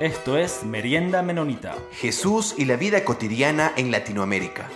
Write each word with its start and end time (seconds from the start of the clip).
Esto 0.00 0.38
es 0.38 0.64
Merienda 0.64 1.22
Menonita. 1.22 1.74
Jesús 1.90 2.54
y 2.56 2.66
la 2.66 2.76
vida 2.76 3.04
cotidiana 3.04 3.72
en 3.76 3.90
Latinoamérica. 3.90 4.68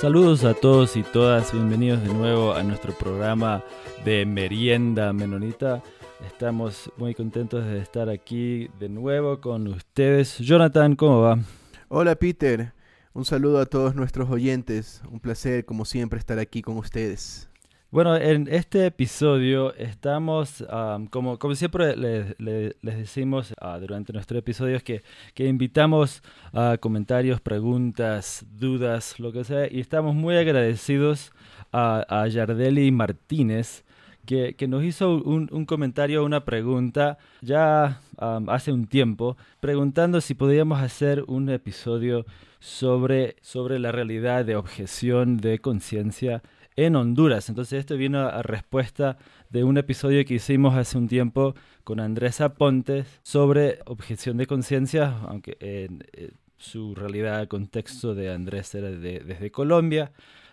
Saludos 0.00 0.42
a 0.42 0.52
todos 0.52 0.96
y 0.96 1.04
todas, 1.04 1.52
bienvenidos 1.52 2.02
de 2.02 2.12
nuevo 2.12 2.52
a 2.52 2.64
nuestro 2.64 2.92
programa 2.92 3.62
de 4.04 4.26
Merienda 4.26 5.12
Menonita. 5.12 5.80
Estamos 6.26 6.90
muy 6.96 7.14
contentos 7.14 7.64
de 7.66 7.78
estar 7.78 8.08
aquí 8.08 8.68
de 8.80 8.88
nuevo 8.88 9.40
con 9.40 9.68
ustedes. 9.68 10.36
Jonathan, 10.38 10.96
¿cómo 10.96 11.20
va? 11.20 11.38
Hola 11.86 12.16
Peter, 12.16 12.72
un 13.12 13.24
saludo 13.24 13.60
a 13.60 13.66
todos 13.66 13.94
nuestros 13.94 14.28
oyentes. 14.28 15.02
Un 15.08 15.20
placer, 15.20 15.64
como 15.64 15.84
siempre, 15.84 16.18
estar 16.18 16.40
aquí 16.40 16.62
con 16.62 16.78
ustedes. 16.78 17.48
Bueno, 17.94 18.16
en 18.16 18.48
este 18.50 18.86
episodio 18.86 19.72
estamos, 19.76 20.66
como, 21.10 21.38
siempre 21.54 21.94
les, 21.94 22.74
decimos 22.82 23.54
uh, 23.62 23.78
durante 23.78 24.12
nuestro 24.12 24.36
episodio, 24.36 24.80
que, 24.82 25.04
invitamos 25.36 26.20
a 26.52 26.76
comentarios, 26.78 27.40
preguntas, 27.40 28.44
dudas, 28.50 29.20
lo 29.20 29.30
que 29.30 29.44
sea, 29.44 29.72
y 29.72 29.78
estamos 29.78 30.12
muy 30.16 30.34
agradecidos 30.34 31.30
a, 31.70 32.04
a 32.08 32.26
Yardeli 32.26 32.90
Martínez, 32.90 33.84
que, 34.26 34.66
nos 34.66 34.82
hizo 34.82 35.22
un, 35.22 35.64
comentario, 35.64 36.24
una 36.24 36.44
pregunta 36.44 37.18
ya 37.42 38.00
hace 38.18 38.72
un 38.72 38.88
tiempo, 38.88 39.36
preguntando 39.60 40.20
si 40.20 40.34
podíamos 40.34 40.80
hacer 40.80 41.22
un 41.28 41.48
episodio 41.48 42.26
sobre, 42.58 43.36
sobre 43.40 43.78
la 43.78 43.92
realidad 43.92 44.44
de 44.44 44.56
objeción 44.56 45.36
de 45.36 45.60
conciencia 45.60 46.42
en 46.76 46.96
Honduras. 46.96 47.48
Entonces 47.48 47.80
esto 47.80 47.96
vino 47.96 48.20
a 48.20 48.42
respuesta 48.42 49.18
de 49.50 49.64
un 49.64 49.78
episodio 49.78 50.24
que 50.24 50.34
hicimos 50.34 50.74
hace 50.74 50.98
un 50.98 51.08
tiempo 51.08 51.54
con 51.84 52.00
Andrés 52.00 52.40
Aponte 52.40 53.04
sobre 53.22 53.80
objeción 53.86 54.36
de 54.36 54.46
conciencia, 54.46 55.18
aunque 55.26 55.56
en, 55.60 56.04
eh, 56.12 56.32
su 56.56 56.94
realidad, 56.94 57.46
contexto 57.48 58.14
de 58.14 58.32
Andrés 58.32 58.74
era 58.74 58.90
desde 58.90 59.50
Colombia. 59.50 60.12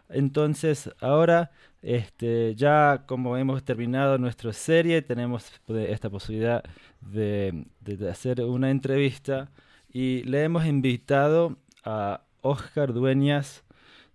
Entonces 0.09 0.91
ahora 0.99 1.51
este, 1.81 2.53
ya 2.55 3.05
como 3.07 3.37
hemos 3.37 3.63
terminado 3.63 4.17
nuestra 4.17 4.53
serie, 4.53 5.01
tenemos 5.01 5.51
esta 5.67 6.09
posibilidad 6.09 6.63
de, 7.01 7.65
de 7.79 8.09
hacer 8.09 8.41
una 8.41 8.69
entrevista 8.69 9.49
y 9.91 10.23
le 10.23 10.43
hemos 10.43 10.65
invitado 10.65 11.57
a 11.83 12.21
Oscar 12.41 12.93
Dueñas, 12.93 13.63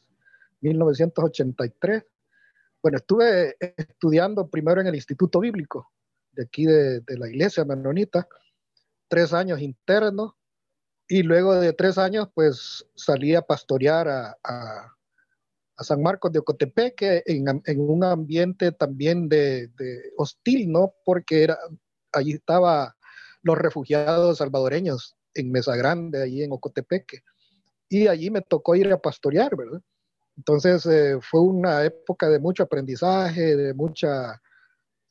1983. 0.61 2.03
Bueno, 2.81 2.97
estuve 2.97 3.55
estudiando 3.59 4.47
primero 4.47 4.81
en 4.81 4.87
el 4.87 4.95
Instituto 4.95 5.39
Bíblico 5.39 5.91
de 6.35 6.43
aquí 6.43 6.65
de, 6.65 7.01
la 7.07 7.27
iglesia 7.27 7.65
menonita, 7.65 8.27
tres 9.07 9.33
años 9.33 9.61
internos, 9.61 10.33
y 11.07 11.21
luego 11.23 11.53
de 11.55 11.73
tres 11.73 11.97
años, 11.97 12.29
pues 12.33 12.85
salí 12.95 13.35
a 13.35 13.41
pastorear 13.41 14.07
a, 14.07 14.37
a, 14.43 14.91
San 15.77 16.01
Marcos 16.01 16.31
de 16.31 16.39
Ocotepeque 16.39 17.21
en, 17.25 17.61
en 17.65 17.79
un 17.81 18.03
ambiente 18.03 18.71
también 18.71 19.27
de, 19.27 19.69
hostil, 20.17 20.71
¿no? 20.71 20.93
Porque 21.03 21.43
era, 21.43 21.59
allí 22.13 22.33
estaban 22.33 22.89
los 23.43 23.57
refugiados 23.57 24.37
salvadoreños 24.37 25.15
en 25.33 25.51
Mesa 25.51 25.75
Grande, 25.75 26.23
allí 26.23 26.43
en 26.43 26.53
Ocotepeque, 26.53 27.19
y 27.89 28.07
allí 28.07 28.31
me 28.31 28.41
tocó 28.41 28.75
ir 28.75 28.91
a 28.91 29.01
pastorear, 29.01 29.55
¿verdad? 29.55 29.81
Entonces 30.37 30.85
eh, 30.85 31.17
fue 31.21 31.41
una 31.41 31.83
época 31.83 32.29
de 32.29 32.39
mucho 32.39 32.63
aprendizaje, 32.63 33.55
de 33.55 33.73
mucha 33.73 34.41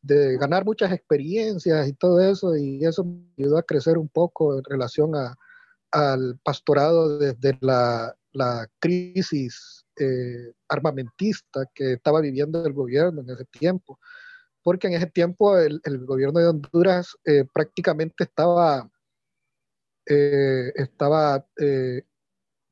de 0.05 0.37
ganar 0.37 0.67
muchas 0.67 0.93
experiencias 0.93 1.89
y 1.89 1.95
todo 1.95 2.21
eso, 2.21 2.55
y 2.57 2.85
eso 2.85 3.05
me 3.05 3.25
ayudó 3.39 3.57
a 3.57 3.63
crecer 3.63 3.97
un 3.97 4.09
poco 4.09 4.59
en 4.59 4.65
relación 4.65 5.17
a, 5.17 5.35
al 5.93 6.39
pastorado 6.45 7.19
desde 7.19 7.57
la, 7.61 8.15
la 8.33 8.69
crisis 8.81 9.87
eh, 9.99 10.53
armamentista 10.69 11.65
que 11.75 11.95
estaba 11.95 12.21
viviendo 12.21 12.67
el 12.67 12.75
gobierno 12.75 13.23
en 13.23 13.31
ese 13.31 13.47
tiempo, 13.47 13.99
porque 14.63 14.89
en 14.89 14.95
ese 14.95 15.07
tiempo 15.07 15.57
el, 15.57 15.81
el 15.85 16.05
gobierno 16.05 16.41
de 16.41 16.49
Honduras 16.49 17.17
eh, 17.25 17.47
prácticamente 17.51 18.25
estaba, 18.25 18.91
eh, 20.07 20.71
estaba 20.75 21.47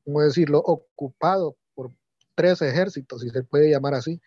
¿cómo 0.05 0.21
decirlo?, 0.21 0.59
ocupado 0.59 1.57
por 1.73 1.91
tres 2.35 2.61
ejércitos, 2.61 3.21
si 3.21 3.29
se 3.29 3.43
puede 3.43 3.71
llamar 3.71 3.95
así, 3.95 4.21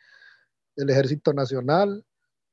el 0.74 0.90
ejército 0.90 1.32
nacional, 1.32 2.05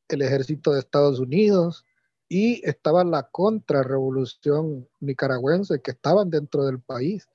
el 0.10 0.22
ejército 0.22 0.72
de 0.72 0.80
Estados 0.80 1.20
Unidos 1.20 1.86
y 2.30 2.68
estaba 2.68 3.04
la 3.04 3.24
contrarrevolución 3.30 4.88
nicaragüense 5.00 5.82
que 5.82 5.92
estaban 5.92 6.30
dentro 6.30 6.66
del 6.66 6.80
país. 6.80 7.30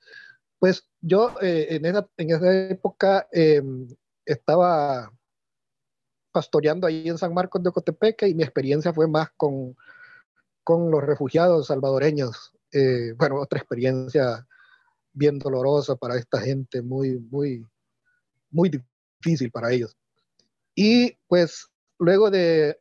Pues 0.59 0.89
yo 1.01 1.35
eh, 1.41 1.67
en, 1.69 1.85
esa, 1.85 2.07
en, 2.17 2.31
esa, 2.31 2.69
época 2.69 3.27
em, 3.31 3.87
estaba 4.25 5.11
pastoreando 6.31 6.85
ahí 6.85 7.07
en 7.07 7.17
San 7.17 7.33
Marcos 7.33 7.63
de 7.63 7.69
Ocotepeque 7.69 8.27
y 8.27 8.35
mi 8.35 8.43
experiencia 8.43 8.93
fue 8.93 9.07
más 9.07 9.29
con, 9.37 9.75
con 10.63 10.91
los 10.91 11.03
refugiados 11.03 11.67
salvadoreños. 11.67 12.53
Eh, 12.71 13.13
bueno, 13.17 13.39
otra 13.39 13.59
experiencia 13.59 14.45
bien 15.13 15.39
dolorosa 15.39 15.95
para 15.95 16.17
esta 16.17 16.39
gente, 16.41 16.81
muy, 16.81 17.19
muy, 17.19 17.65
muy 18.51 18.69
difícil 18.69 19.51
para 19.51 19.71
ellos. 19.71 19.95
Y 20.75 21.17
pues 21.27 21.69
luego 21.99 22.31
de, 22.31 22.77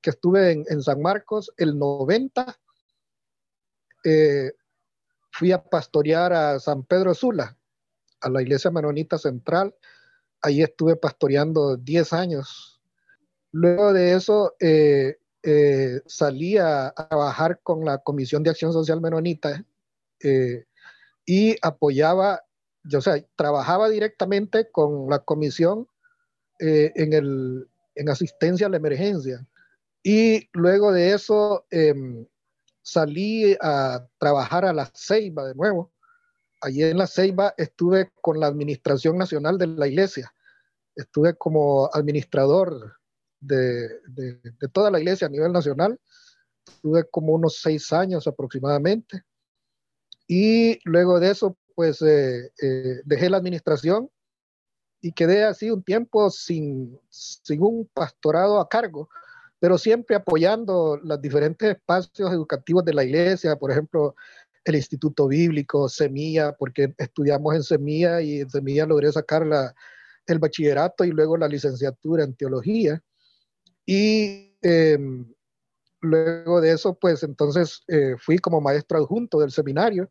que 0.00 0.10
estuve 0.10 0.64
en, 0.66 0.82
San 0.82 1.00
Marcos, 1.00 1.52
el 1.56 1.78
90, 1.78 2.58
eh, 4.04 4.52
fui 5.30 5.52
a 5.52 5.62
pastorear 5.62 6.32
a 6.32 6.58
San 6.58 6.82
Pedro 6.84 7.14
Sula, 7.14 7.56
a 8.20 8.30
la 8.30 8.42
iglesia 8.42 8.70
menonita 8.70 9.18
central. 9.18 9.74
Ahí 10.40 10.62
estuve 10.62 10.96
pastoreando 10.96 11.76
10 11.76 12.12
años. 12.14 12.80
Luego 13.52 13.92
de 13.92 14.14
eso, 14.14 14.54
eh, 14.58 15.18
eh, 15.42 16.00
salí 16.06 16.56
a, 16.56 16.92
trabajar 17.08 17.60
con 17.62 17.84
la 17.84 17.98
Comisión 17.98 18.42
de 18.42 18.50
Acción 18.50 18.72
Social 18.72 19.00
Menonita 19.00 19.64
y 21.24 21.56
apoyaba, 21.62 22.42
o 22.92 23.00
sea, 23.00 23.22
trabajaba 23.36 23.88
directamente 23.88 24.70
con 24.70 25.08
la 25.08 25.20
comisión 25.20 25.86
en 26.58 27.12
el 27.12 27.68
en 27.98 28.08
asistencia 28.08 28.66
a 28.66 28.70
la 28.70 28.76
emergencia. 28.76 29.46
Y 30.02 30.48
luego 30.52 30.92
de 30.92 31.12
eso 31.12 31.66
em, 31.70 32.26
salí 32.82 33.56
a 33.60 34.06
trabajar 34.18 34.64
a 34.64 34.72
la 34.72 34.90
Ceiba 34.94 35.46
de 35.46 35.54
nuevo. 35.54 35.92
Allí 36.60 36.84
en 36.84 36.98
la 36.98 37.06
Ceiba 37.06 37.54
estuve 37.56 38.10
con 38.20 38.40
la 38.40 38.46
Administración 38.46 39.18
Nacional 39.18 39.58
de 39.58 39.66
la 39.66 39.88
Iglesia. 39.88 40.32
Estuve 40.94 41.34
como 41.34 41.90
administrador 41.92 42.98
de, 43.40 44.00
de, 44.08 44.68
toda 44.72 44.90
la 44.90 44.98
iglesia 44.98 45.26
a 45.26 45.30
nivel 45.30 45.52
nacional. 45.52 46.00
Estuve 46.66 47.04
como 47.10 47.34
unos 47.34 47.60
seis 47.60 47.92
años 47.92 48.26
aproximadamente. 48.26 49.22
Y 50.26 50.80
luego 50.84 51.20
de 51.20 51.30
eso, 51.30 51.56
pues 51.74 52.02
eh, 52.02 52.52
eh, 52.60 53.00
dejé 53.04 53.30
la 53.30 53.36
administración 53.36 54.10
y 55.00 55.12
quedé 55.12 55.44
así 55.44 55.70
un 55.70 55.82
tiempo 55.82 56.30
sin, 56.30 56.98
sin 57.08 57.62
un 57.62 57.88
pastorado 57.92 58.60
a 58.60 58.68
cargo, 58.68 59.08
pero 59.60 59.78
siempre 59.78 60.16
apoyando 60.16 60.98
los 61.02 61.20
diferentes 61.20 61.70
espacios 61.70 62.30
educativos 62.32 62.84
de 62.84 62.94
la 62.94 63.04
iglesia, 63.04 63.56
por 63.56 63.70
ejemplo, 63.70 64.14
el 64.64 64.76
Instituto 64.76 65.28
Bíblico, 65.28 65.88
Semilla, 65.88 66.52
porque 66.52 66.94
estudiamos 66.98 67.54
en 67.54 67.62
Semilla 67.62 68.20
y 68.20 68.40
en 68.40 68.50
Semilla 68.50 68.86
logré 68.86 69.10
sacar 69.10 69.46
la, 69.46 69.74
el 70.26 70.38
bachillerato 70.38 71.04
y 71.04 71.10
luego 71.10 71.36
la 71.36 71.48
licenciatura 71.48 72.24
en 72.24 72.34
teología. 72.34 73.02
Y 73.86 74.54
em, 74.62 75.32
luego 76.00 76.60
de 76.60 76.72
eso, 76.72 76.94
pues 76.94 77.22
entonces 77.22 77.82
eh, 77.88 78.14
fui 78.18 78.38
como 78.38 78.60
maestro 78.60 78.98
adjunto 78.98 79.40
del 79.40 79.50
seminario 79.50 80.10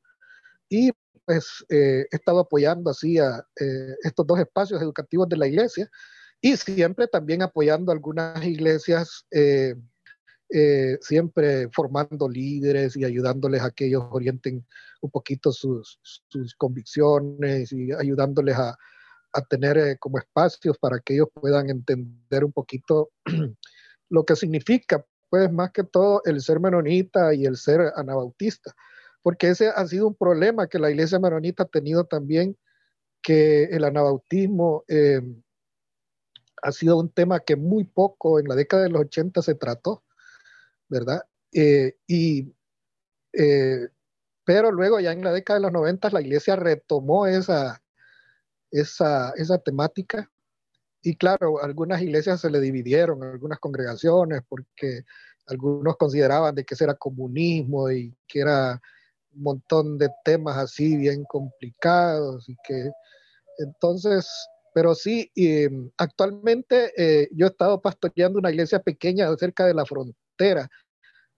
y 0.69 0.92
pues 1.27 1.63
eh, 1.69 2.06
he 2.12 2.15
estado 2.15 2.39
apoyando 2.39 2.89
así 2.89 3.19
a 3.19 3.45
eh, 3.59 3.95
estos 4.03 4.25
dos 4.25 4.39
espacios 4.39 4.81
educativos 4.81 5.29
de 5.29 5.38
la 5.38 5.47
iglesia 5.47 5.88
y 6.41 6.57
siempre 6.57 7.07
también 7.07 7.44
apoyando 7.44 7.91
algunas 7.91 8.44
iglesias 8.44 9.25
eh, 9.29 9.75
eh, 10.50 10.97
siempre 11.01 11.68
formando 11.74 12.29
líderes 12.29 12.95
y 12.95 13.03
ayudándoles 13.03 13.62
a 13.62 13.71
que 13.71 13.88
ellos 13.88 14.06
orienten 14.12 14.65
un 15.01 15.12
poquito 15.12 15.51
sus, 15.51 16.00
sus 16.01 16.56
convicciones 16.56 17.74
y 17.74 17.91
ayudándoles 17.91 18.56
a, 18.56 18.77
a 19.33 19.41
tener 19.41 19.77
eh, 19.77 19.97
como 20.00 20.19
espacios 20.19 20.77
para 20.77 21.00
que 21.00 21.15
ellos 21.15 21.27
puedan 21.33 21.69
entender 21.69 22.45
un 22.45 22.53
poquito 22.53 23.12
lo 24.09 24.24
que 24.24 24.38
significa, 24.38 25.06
pues 25.29 25.51
más 25.51 25.71
que 25.71 25.83
todo, 25.83 26.21
el 26.24 26.39
ser 26.39 26.62
menonita 26.62 27.33
y 27.33 27.45
el 27.45 27.57
ser 27.57 27.91
anabautista, 27.97 28.74
porque 29.22 29.50
ese 29.50 29.69
ha 29.69 29.86
sido 29.88 30.08
un 30.08 30.16
problema 30.16 30.68
que 30.68 30.80
la 30.80 30.90
iglesia 30.90 31.19
menonita 31.19 31.64
ha 31.64 31.68
tenido 31.68 32.06
también, 32.06 32.58
que 33.22 33.66
el 33.66 33.84
anabautismo 33.84 34.84
eh, 34.88 35.22
ha 36.62 36.72
sido 36.72 36.98
un 36.98 37.10
tema 37.10 37.40
que 37.40 37.56
muy 37.56 37.84
poco 37.84 38.40
en 38.40 38.48
la 38.48 38.56
década 38.56 38.84
de 38.84 38.90
los 38.90 39.02
80 39.02 39.42
se 39.42 39.56
trató, 39.56 40.04
¿verdad? 40.88 41.24
Eh, 41.54 41.98
y, 42.08 42.54
pero 44.44 44.72
luego 44.72 45.00
ya 45.00 45.12
en 45.12 45.24
la 45.24 45.34
década 45.34 45.60
de 45.60 45.63
los 45.63 45.74
90 45.74 46.10
la 46.12 46.22
iglesia 46.22 46.56
retomó 46.56 47.28
esa, 47.28 47.84
esa, 48.72 49.31
esa 49.36 49.58
temática. 49.58 50.31
Y 51.02 51.16
claro, 51.16 51.62
algunas 51.62 52.02
iglesias 52.02 52.42
se 52.42 52.50
le 52.50 52.60
dividieron, 52.60 53.24
algunas 53.24 53.60
congregaciones, 53.60 54.42
porque 54.48 55.04
algunos 55.48 55.98
consideraban 55.98 56.56
de 56.56 56.66
que 56.66 56.74
eso 56.74 56.84
era 56.84 56.96
comunismo 56.96 57.90
y 57.92 58.16
que 58.28 58.40
era 58.40 58.81
montón 59.44 59.98
de 59.98 60.10
temas 60.24 60.57
así 60.57 60.98
bien 60.98 61.24
complicados 61.25 62.48
y 62.50 62.56
que 62.68 62.89
entonces, 63.60 64.28
pero 64.74 64.94
sí, 64.94 65.31
y, 65.36 65.66
actualmente 65.98 66.92
eh, 66.98 67.28
yo 67.34 67.48
he 67.48 67.50
estado 67.50 67.81
pastoreando 67.81 68.39
una 68.39 68.51
iglesia 68.51 68.80
pequeña 68.80 69.36
cerca 69.38 69.66
de 69.66 69.74
la 69.74 69.86
frontera, 69.86 70.69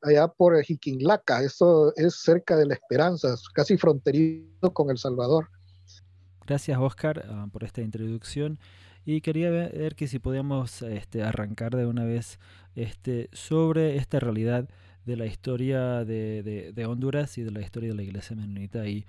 allá 0.01 0.27
por 0.27 0.61
Jiquinlaca, 0.61 1.43
eso 1.43 1.93
es 1.95 2.21
cerca 2.21 2.55
de 2.55 2.65
la 2.65 2.73
Esperanza, 2.73 3.35
casi 3.53 3.77
fronterizo 3.77 4.73
con 4.73 4.89
El 4.89 4.97
Salvador. 4.97 5.49
Gracias 6.45 6.79
Oscar 6.79 7.25
ah, 7.29 7.47
por 7.51 7.63
esta 7.63 7.81
introducción 7.81 8.59
y 9.05 9.21
quería 9.21 9.49
ver 9.49 9.95
que 9.95 10.07
si 10.07 10.19
podíamos 10.19 10.81
este, 10.81 11.23
arrancar 11.23 11.75
de 11.75 11.85
una 11.85 12.05
vez 12.05 12.39
este, 12.75 13.29
sobre 13.33 13.95
esta 13.95 14.19
realidad 14.19 14.67
de 15.09 15.17
la 15.17 15.25
historia 15.25 16.05
de, 16.05 16.85
Honduras 16.87 17.37
y 17.37 17.43
de 17.43 17.51
la 17.51 17.61
historia 17.61 17.89
de 17.89 17.95
la 17.95 18.03
iglesia 18.03 18.35
menonita 18.35 18.87
y, 18.87 19.05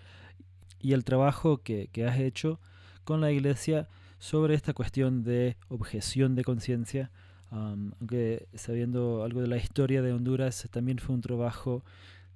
y 0.80 0.94
el 0.94 1.04
trabajo 1.04 1.58
que, 1.58 1.90
has 2.08 2.18
hecho 2.18 2.58
con 3.04 3.20
la 3.20 3.30
iglesia 3.30 3.86
sobre 4.18 4.54
esta 4.54 4.72
cuestión 4.72 5.22
de 5.22 5.56
objeción 5.68 6.34
de 6.34 6.44
conciencia. 6.44 7.10
aunque 7.50 8.48
sabiendo 8.54 9.24
algo 9.24 9.42
de 9.42 9.48
la 9.48 9.58
historia 9.58 10.00
de 10.00 10.12
Honduras, 10.12 10.68
también 10.70 10.98
fue 10.98 11.14
un 11.14 11.20
trabajo 11.20 11.84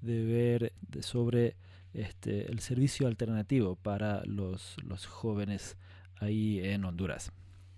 de 0.03 0.25
ver 0.25 0.73
sobre 1.01 1.57
este, 1.95 2.51
el 2.51 2.61
servicio 2.61 3.07
alternativo 3.07 3.77
para 3.77 4.23
los, 4.27 4.77
los 4.85 5.07
jóvenes 5.07 5.77
ahí 6.21 6.61
en 6.63 6.85
Honduras? 6.85 7.33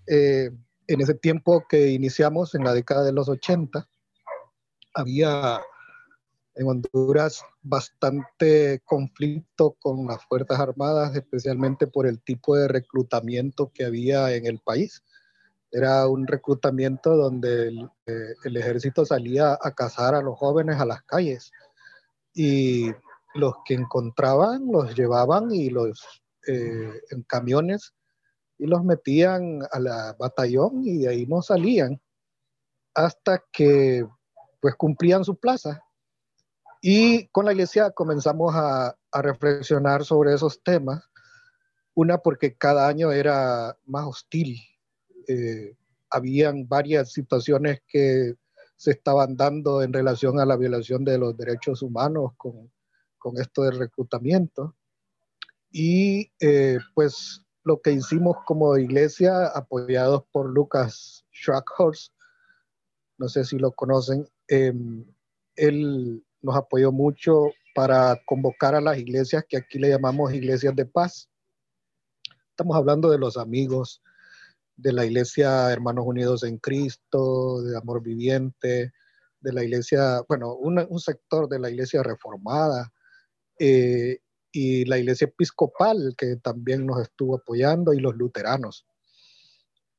Eh, 0.09 0.51
en 0.89 1.01
ese 1.01 1.15
tiempo 1.15 1.65
que 1.69 1.91
iniciamos, 1.91 2.55
en 2.55 2.65
la 2.65 2.73
década 2.73 3.05
de 3.05 3.13
los 3.13 3.29
80, 3.29 3.89
había 4.95 5.61
en 6.57 6.69
Honduras 6.69 7.45
bastante 7.63 8.81
conflicto 8.85 9.77
con 9.79 10.07
las 10.07 10.25
Fuerzas 10.25 10.59
Armadas, 10.59 11.15
especialmente 11.15 11.87
por 11.87 12.07
el 12.07 12.21
tipo 12.23 12.57
de 12.57 12.67
reclutamiento 12.67 13.71
que 13.73 13.85
había 13.85 14.35
en 14.35 14.47
el 14.47 14.59
país. 14.59 15.03
Era 15.71 16.09
un 16.09 16.27
reclutamiento 16.27 17.15
donde 17.15 17.69
el, 17.69 17.91
eh, 18.07 18.35
ejército 18.45 19.05
salía 19.05 19.59
a 19.61 19.75
cazar 19.75 20.15
a 20.15 20.23
los 20.23 20.39
jóvenes 20.39 20.81
a 20.81 20.87
las 20.87 21.03
calles 21.03 21.53
y 22.33 22.91
los 23.35 23.55
que 23.67 23.75
encontraban 23.75 24.67
los 24.73 24.95
llevaban 24.95 25.51
y 25.53 25.69
los 25.69 26.23
eh, 26.47 27.03
en 27.11 27.23
camiones 27.25 27.93
y 28.59 28.67
los 28.67 28.83
metían 28.83 29.61
a 29.71 29.79
la 29.79 30.17
batallón 30.19 30.83
y 30.85 30.99
de 30.99 31.09
ahí 31.09 31.27
no 31.27 31.43
salían 31.43 32.01
hasta 32.95 33.45
que 33.53 34.07
pues 34.61 34.75
cumplían 34.77 35.23
su 35.23 35.37
plaza. 35.37 35.86
Y 36.89 37.27
con 37.29 37.47
la 37.47 37.53
iglesia 37.53 37.91
comenzamos 37.91 38.55
a, 38.55 38.97
a 39.11 39.23
reflexionar 39.23 40.05
sobre 40.05 40.35
esos 40.35 40.63
temas. 40.63 41.03
Una 41.95 42.19
porque 42.19 42.57
cada 42.57 42.87
año 42.87 43.11
era 43.11 43.77
más 43.87 44.07
hostil. 44.07 44.59
Eh, 45.27 45.75
habían 46.11 46.69
varias 46.69 47.13
situaciones 47.13 47.81
que 47.89 48.35
se 48.77 48.93
estaban 48.93 49.37
dando 49.37 49.83
en 49.83 49.93
relación 49.93 50.39
a 50.39 50.47
la 50.47 50.57
violación 50.57 51.05
de 51.05 51.19
los 51.19 51.37
derechos 51.37 51.83
humanos 51.83 52.33
con 52.37 52.71
con 53.27 53.39
esto 53.39 53.63
del 53.63 53.79
reclutamiento. 53.79 54.77
Y 55.73 56.31
eh, 56.39 56.79
pues 56.95 57.45
lo 57.65 57.81
que 57.81 57.91
hicimos 57.91 58.37
como 58.47 58.79
iglesia, 58.79 59.49
apoyados 59.49 60.23
por 60.31 60.49
Lucas 60.49 61.25
Schwackhorst, 61.35 62.13
no 63.19 63.29
sé 63.29 63.45
si 63.45 63.59
lo 63.59 63.73
conocen, 63.73 64.29
em, 64.47 65.05
él 65.57 66.25
nos 66.47 66.57
apoyó 66.57 66.93
mucho 66.93 67.51
para 67.75 68.19
convocar 68.25 68.75
a 68.75 68.81
las 68.81 68.97
iglesias 68.99 69.45
que 69.49 69.57
aquí 69.57 69.79
le 69.79 69.91
llamamos 69.91 70.33
iglesias 70.33 70.75
de 70.77 70.87
paz. 70.87 71.29
Estamos 72.51 72.77
hablando 72.77 73.11
de 73.11 73.19
los 73.19 73.37
amigos 73.37 74.01
de 74.77 74.93
la 74.93 75.05
iglesia 75.05 75.71
Hermanos 75.73 76.07
Unidos 76.07 76.45
en 76.45 76.59
Cristo, 76.59 77.63
de 77.63 77.77
Amor 77.77 78.01
Viviente, 78.03 78.93
de 79.41 79.53
la 79.53 79.65
iglesia, 79.65 80.23
bueno, 80.29 80.55
un 80.55 81.01
sector 81.01 81.49
de 81.49 81.59
la 81.59 81.69
iglesia 81.69 82.03
reformada, 82.03 82.93
eh, 83.59 84.21
y 84.53 84.85
la 84.85 84.99
iglesia 84.99 85.27
episcopal, 85.27 86.15
que 86.17 86.37
también 86.37 86.87
nos 86.87 87.03
estuvo 87.03 87.37
apoyando, 87.37 87.93
y 87.93 88.01
los 88.01 88.15
luteranos. 88.17 88.87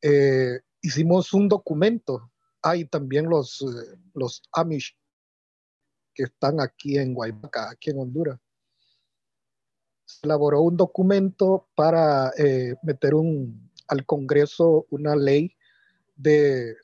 Eh, 0.01 0.59
hicimos 0.81 1.33
un 1.33 1.47
documento, 1.47 2.31
hay 2.61 2.85
también 2.85 3.29
los, 3.29 3.61
eh, 3.61 3.99
los 4.13 4.41
Amish 4.53 4.97
que 6.17 6.23
están 6.23 6.59
aquí 6.59 6.97
en 6.97 7.13
Guaymaca, 7.13 7.69
aquí 7.69 7.91
en 7.91 7.99
Honduras. 7.99 8.39
Se 10.05 10.25
elaboró 10.25 10.61
un 10.61 10.75
documento 10.75 11.69
para 11.75 12.31
meter 12.81 13.13
un, 13.13 13.69
al 13.87 14.03
Congreso 14.05 14.87
una 14.89 15.15
ley 15.15 15.55
de, 16.15 16.75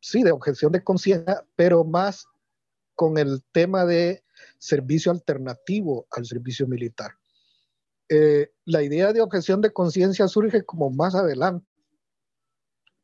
sí, 0.00 0.24
de 0.24 0.32
objeción 0.32 0.72
de 0.72 0.82
conciencia, 0.82 1.46
pero 1.54 1.84
más 1.84 2.26
con 2.96 3.16
el 3.16 3.44
tema 3.52 3.86
de 3.86 4.24
servicio 4.58 5.12
alternativo 5.12 6.08
al 6.10 6.26
servicio 6.26 6.66
militar. 6.66 7.12
Eh, 8.08 8.50
la 8.64 8.82
idea 8.82 9.12
de 9.12 9.20
objeción 9.20 9.60
de 9.60 9.72
conciencia 9.72 10.26
surge 10.26 10.64
como 10.64 10.90
más 10.90 11.14
adelante. 11.14 11.64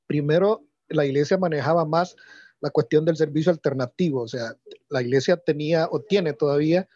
Primero, 0.08 0.66
la 0.88 1.06
iglesia 1.06 1.38
manejaba 1.38 1.84
más 1.84 2.16
la 2.60 2.70
cuestión 2.70 3.04
del 3.04 3.16
servicio 3.16 3.52
alternativo, 3.52 4.22
o 4.22 4.28
sea, 4.28 4.54
la 4.88 5.02
iglesia 5.02 5.36
tenía 5.36 5.88
o 5.90 6.00
tiene 6.00 6.32
todavía 6.32 6.88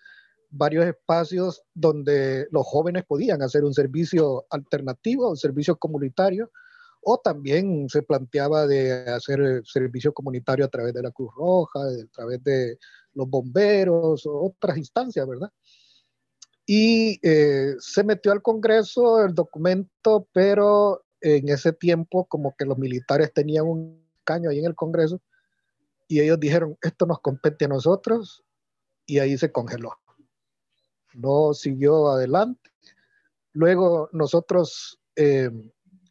varios 0.50 0.86
espacios 0.86 1.62
donde 1.74 2.48
los 2.50 2.66
jóvenes 2.66 3.04
podían 3.06 3.42
hacer 3.42 3.64
un 3.64 3.74
servicio 3.74 4.46
alternativo, 4.50 5.30
un 5.30 5.36
servicio 5.36 5.76
comunitario, 5.76 6.50
o 7.02 7.18
también 7.18 7.88
se 7.88 8.02
planteaba 8.02 8.66
de 8.66 9.08
hacer 9.08 9.62
servicio 9.64 10.12
comunitario 10.12 10.64
a 10.64 10.68
través 10.68 10.92
de 10.92 11.02
la 11.02 11.10
Cruz 11.10 11.30
Roja, 11.34 11.80
a 11.80 12.06
través 12.12 12.42
de 12.44 12.78
los 13.14 13.28
bomberos, 13.28 14.24
otras 14.26 14.76
instancias, 14.76 15.26
¿verdad? 15.26 15.50
Y 16.66 17.18
eh, 17.22 17.74
se 17.78 18.04
metió 18.04 18.32
al 18.32 18.42
Congreso 18.42 19.24
el 19.24 19.34
documento, 19.34 20.28
pero 20.32 21.04
en 21.20 21.48
ese 21.48 21.72
tiempo 21.72 22.26
como 22.26 22.54
que 22.56 22.64
los 22.64 22.78
militares 22.78 23.32
tenían 23.32 23.66
un 23.66 24.04
caño 24.24 24.50
ahí 24.50 24.58
en 24.58 24.66
el 24.66 24.74
Congreso 24.74 25.20
y 26.10 26.20
ellos 26.20 26.40
dijeron, 26.40 26.76
esto 26.82 27.06
nos 27.06 27.20
compete 27.20 27.66
a 27.66 27.68
nosotros 27.68 28.42
y 29.06 29.20
ahí 29.20 29.38
se 29.38 29.52
congeló. 29.52 29.92
No 31.14 31.54
siguió 31.54 32.08
adelante. 32.08 32.68
Luego 33.52 34.08
nosotros 34.10 34.98
eh, 35.14 35.50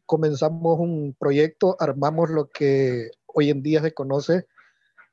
comenzamos 0.06 0.80
un 0.80 1.18
proyecto, 1.20 1.76
armamos 1.82 2.30
lo 2.30 2.48
que 2.48 3.12
hoy 3.26 3.50
en 3.50 3.62
día 3.62 3.82
se 3.82 3.94
conoce 3.94 4.48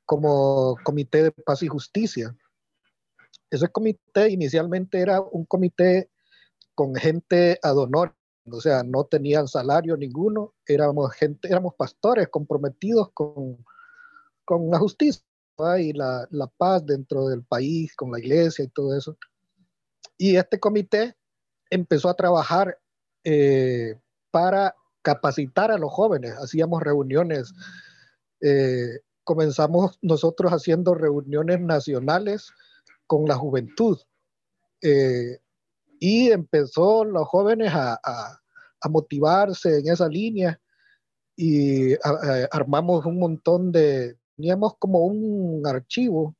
como 0.05 0.77
Comité 0.85 1.25
de 1.25 1.33
Paz 1.33 1.65
y 1.65 1.67
Justicia. 1.67 2.37
Ese 3.51 3.67
comité 3.67 4.31
inicialmente 4.31 5.01
era 5.01 5.21
un 5.21 5.47
comité 5.47 6.11
con 6.77 6.95
gente 6.95 7.59
ad 7.61 7.77
honor, 7.77 8.15
o 8.49 8.61
sea, 8.61 8.85
no 8.85 9.03
tenían 9.03 9.49
salario 9.49 9.97
ninguno, 9.97 10.55
éramos 10.65 11.13
gente, 11.13 11.49
éramos 11.49 11.75
pastores 11.75 12.29
comprometidos 12.29 13.11
con, 13.13 13.65
con 14.47 14.71
la 14.71 14.79
justicia 14.79 15.23
y 15.79 15.93
la, 15.93 16.27
paz 16.57 16.87
dentro 16.87 17.27
del 17.29 17.45
país, 17.45 17.95
con 17.97 18.13
la 18.13 18.19
iglesia 18.19 18.65
y 18.65 18.69
todo 18.69 18.97
eso. 18.97 19.19
Y 20.17 20.37
este 20.37 20.59
comité 20.59 21.15
empezó 21.69 22.09
a 22.09 22.15
trabajar 22.15 22.79
eh, 23.25 23.99
para 24.31 24.75
capacitar 25.03 25.71
a 25.71 25.79
los 25.79 25.93
jóvenes. 25.93 26.33
Hacíamos 26.39 26.83
reuniones 26.83 27.53
eh, 28.41 29.01
comenzamos 29.25 29.99
nosotros 30.03 30.53
haciendo 30.53 30.95
reuniones 30.95 31.61
nacionales 31.61 32.53
con 33.07 33.27
la 33.27 33.35
juventud. 33.35 33.99
Eh, 34.83 35.39
y 35.99 36.31
empezó 36.31 37.05
los 37.05 37.27
jóvenes 37.27 37.73
a, 37.75 38.01
motivarse 38.89 39.81
en 39.81 39.89
esa 39.89 40.07
línea 40.07 40.61
y 41.35 41.95
armamos 42.53 43.05
un 43.05 43.19
montón 43.19 43.73
de, 43.73 44.17
teníamos 44.37 44.77
como 44.79 45.01
un 45.01 45.67
archivo 45.67 46.35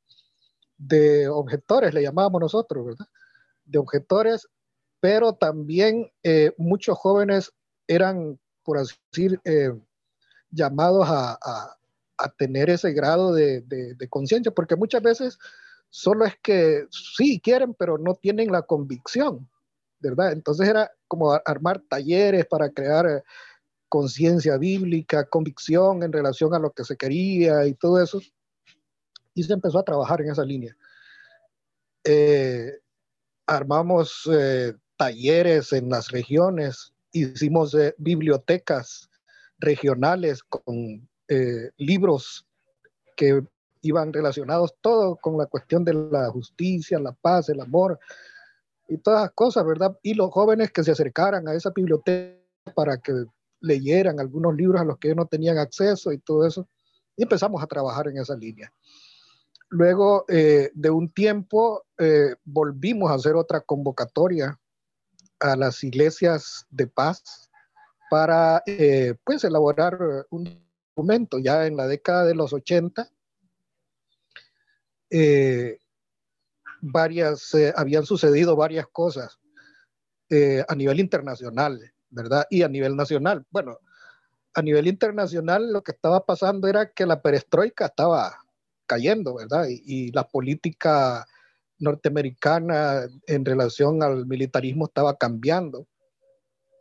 de 0.77 1.27
objetores, 1.27 1.93
le 1.93 2.03
llamábamos 2.03 2.41
nosotros, 2.41 2.85
¿verdad? 2.85 3.07
De 3.65 3.79
objetores, 3.79 4.47
pero 4.99 5.33
también 5.33 6.11
eh, 6.23 6.53
muchos 6.57 6.97
jóvenes 6.97 7.51
eran, 7.87 8.39
por 8.63 8.77
así 8.77 8.95
decir, 9.11 9.41
eh, 9.43 9.73
llamados 10.51 11.07
a, 11.09 11.73
tener 12.37 12.67
ese 12.71 12.93
grado 12.93 13.31
de, 13.31 13.61
de 13.61 14.09
conciencia, 14.09 14.51
porque 14.51 14.75
muchas 14.75 15.03
veces 15.03 15.37
solo 15.89 16.25
es 16.25 16.35
que 16.41 16.87
sí 16.89 17.39
quieren, 17.39 17.75
pero 17.75 17.99
no 17.99 18.15
tienen 18.15 18.51
la 18.51 18.63
convicción, 18.63 19.47
¿verdad? 19.99 20.31
Entonces 20.31 20.67
era 20.67 20.91
como 21.07 21.31
armar 21.45 21.81
talleres 21.87 22.45
para 22.47 22.71
crear 22.71 23.23
conciencia 23.89 24.57
bíblica, 24.57 25.27
convicción 25.29 26.03
en 26.03 26.11
relación 26.11 26.53
a 26.53 26.59
lo 26.59 26.71
que 26.71 26.83
se 26.83 26.97
quería 26.97 27.65
y 27.65 27.73
todo 27.73 28.01
eso. 28.01 28.19
Y 29.33 29.43
se 29.43 29.53
empezó 29.53 29.79
a 29.79 29.83
trabajar 29.83 30.21
en 30.21 30.31
esa 30.31 30.43
línea. 30.43 30.75
Eh, 32.03 32.79
armamos 33.45 34.29
eh, 34.31 34.73
talleres 34.97 35.73
en 35.73 35.89
las 35.89 36.09
regiones, 36.09 36.93
hicimos 37.11 37.75
bibliotecas 37.97 39.09
regionales 39.59 40.43
con 40.43 41.07
libros 41.77 42.47
que 43.17 43.41
iban 43.81 44.13
relacionados 44.13 44.75
todo 44.81 45.15
con 45.17 45.37
la 45.37 45.45
cuestión 45.45 45.83
de 45.83 45.93
la 45.93 46.29
justicia, 46.29 46.99
la 46.99 47.13
paz, 47.13 47.49
el 47.49 47.61
amor 47.61 47.99
y 48.87 48.97
todas 48.97 49.23
las 49.23 49.31
cosas, 49.31 49.65
¿verdad? 49.65 49.97
Y 50.01 50.13
los 50.13 50.31
jóvenes 50.31 50.71
que 50.71 50.83
se 50.83 50.91
acercaran 50.91 51.47
a 51.47 51.53
esa 51.53 51.71
biblioteca 51.71 52.37
para 52.75 52.97
que 52.97 53.25
leyeran 53.59 54.19
algunos 54.19 54.55
libros 54.55 54.81
a 54.81 54.85
los 54.85 54.97
que 54.97 55.15
no 55.15 55.25
tenían 55.25 55.57
acceso 55.57 56.11
y 56.11 56.19
todo 56.19 56.45
eso. 56.45 56.67
Y 57.15 57.23
empezamos 57.23 57.61
a 57.61 57.67
trabajar 57.67 58.07
en 58.07 58.17
esa 58.17 58.35
línea. 58.35 58.71
Luego 59.69 60.25
eh, 60.27 60.71
de 60.73 60.89
un 60.89 61.11
tiempo 61.11 61.85
eh, 61.97 62.35
volvimos 62.45 63.11
a 63.11 63.15
hacer 63.15 63.35
otra 63.35 63.61
convocatoria 63.61 64.59
a 65.39 65.55
las 65.55 65.83
iglesias 65.83 66.65
de 66.69 66.87
paz 66.87 67.49
para 68.09 68.63
eh, 68.65 69.15
pues 69.23 69.43
elaborar 69.43 70.25
un 70.29 70.63
documento 70.95 71.37
ya 71.39 71.65
en 71.65 71.75
la 71.75 71.87
década 71.87 72.23
de 72.23 72.35
los 72.35 72.53
80 72.53 73.11
eh, 75.09 75.79
varias, 76.81 77.53
eh, 77.53 77.73
habían 77.75 78.05
sucedido 78.05 78.55
varias 78.55 78.87
cosas 78.87 79.39
eh, 80.29 80.63
a 80.67 80.75
nivel 80.75 80.99
internacional, 80.99 81.93
¿verdad? 82.09 82.45
Y 82.49 82.63
a 82.63 82.69
nivel 82.69 82.95
nacional. 82.95 83.45
Bueno, 83.49 83.79
a 84.53 84.61
nivel 84.61 84.87
internacional 84.87 85.71
lo 85.71 85.83
que 85.83 85.91
estaba 85.91 86.25
pasando 86.25 86.67
era 86.67 86.91
que 86.91 87.05
la 87.05 87.21
perestroika 87.21 87.87
estaba 87.87 88.37
cayendo, 88.85 89.35
¿verdad? 89.35 89.67
Y, 89.69 90.11
la 90.11 90.27
política 90.27 91.27
norteamericana 91.79 93.07
en 93.27 93.45
relación 93.45 94.01
al 94.01 94.25
militarismo 94.25 94.85
estaba 94.85 95.17
cambiando. 95.17 95.87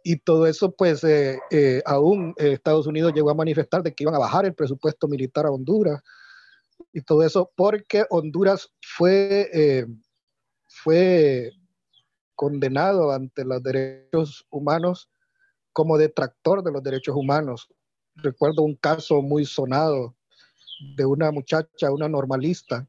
Y 0.02 0.18
todo 0.18 0.47
eso, 0.47 0.71
pues, 0.71 1.04
aún 1.85 2.35
Estados 2.37 2.87
Unidos 2.87 3.12
llegó 3.12 3.30
a 3.30 3.35
manifestar 3.35 3.83
de 3.83 3.95
que 3.95 4.04
iban 4.04 4.14
a 4.14 4.21
bajar 4.21 4.47
el 4.47 4.54
presupuesto 4.54 5.09
militar 5.09 5.47
a 5.47 5.50
Honduras 5.50 6.02
y 6.92 7.02
todo 7.02 7.23
eso, 7.23 7.52
porque 7.54 8.04
Honduras 8.11 8.73
fue, 8.80 9.50
eh, 9.52 9.87
fue 10.66 11.52
condenado 12.35 13.12
ante 13.12 13.45
los 13.45 13.62
derechos 13.62 14.47
humanos 14.50 15.11
como 15.76 15.99
detractor 15.99 16.64
de 16.64 16.73
los 16.73 16.83
derechos 16.83 17.14
humanos. 17.14 17.68
Recuerdo 18.14 18.62
un 18.62 18.76
caso 18.76 19.21
muy 19.21 19.45
sonado 19.45 20.16
de 20.97 21.04
una 21.04 21.30
muchacha, 21.30 21.92
una 21.92 22.09
normalista, 22.09 22.88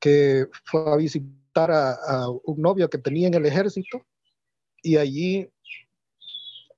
que 0.00 0.46
fue 0.64 0.90
a 0.90 0.96
visitar 0.96 1.70
a, 1.70 2.30
un 2.44 2.62
novio 2.62 2.88
que 2.88 2.96
tenía 2.96 3.26
en 3.28 3.34
el 3.34 3.44
ejército 3.44 4.06
y 4.82 4.96
allí 4.96 5.46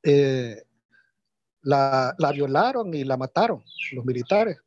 eh, 0.03 0.65
la, 1.63 2.17
la 2.19 2.33
violaron 2.33 2.93
y 2.93 3.05
la 3.05 3.17
mataron 3.17 3.63
los 3.93 4.05
militares. 4.05 4.59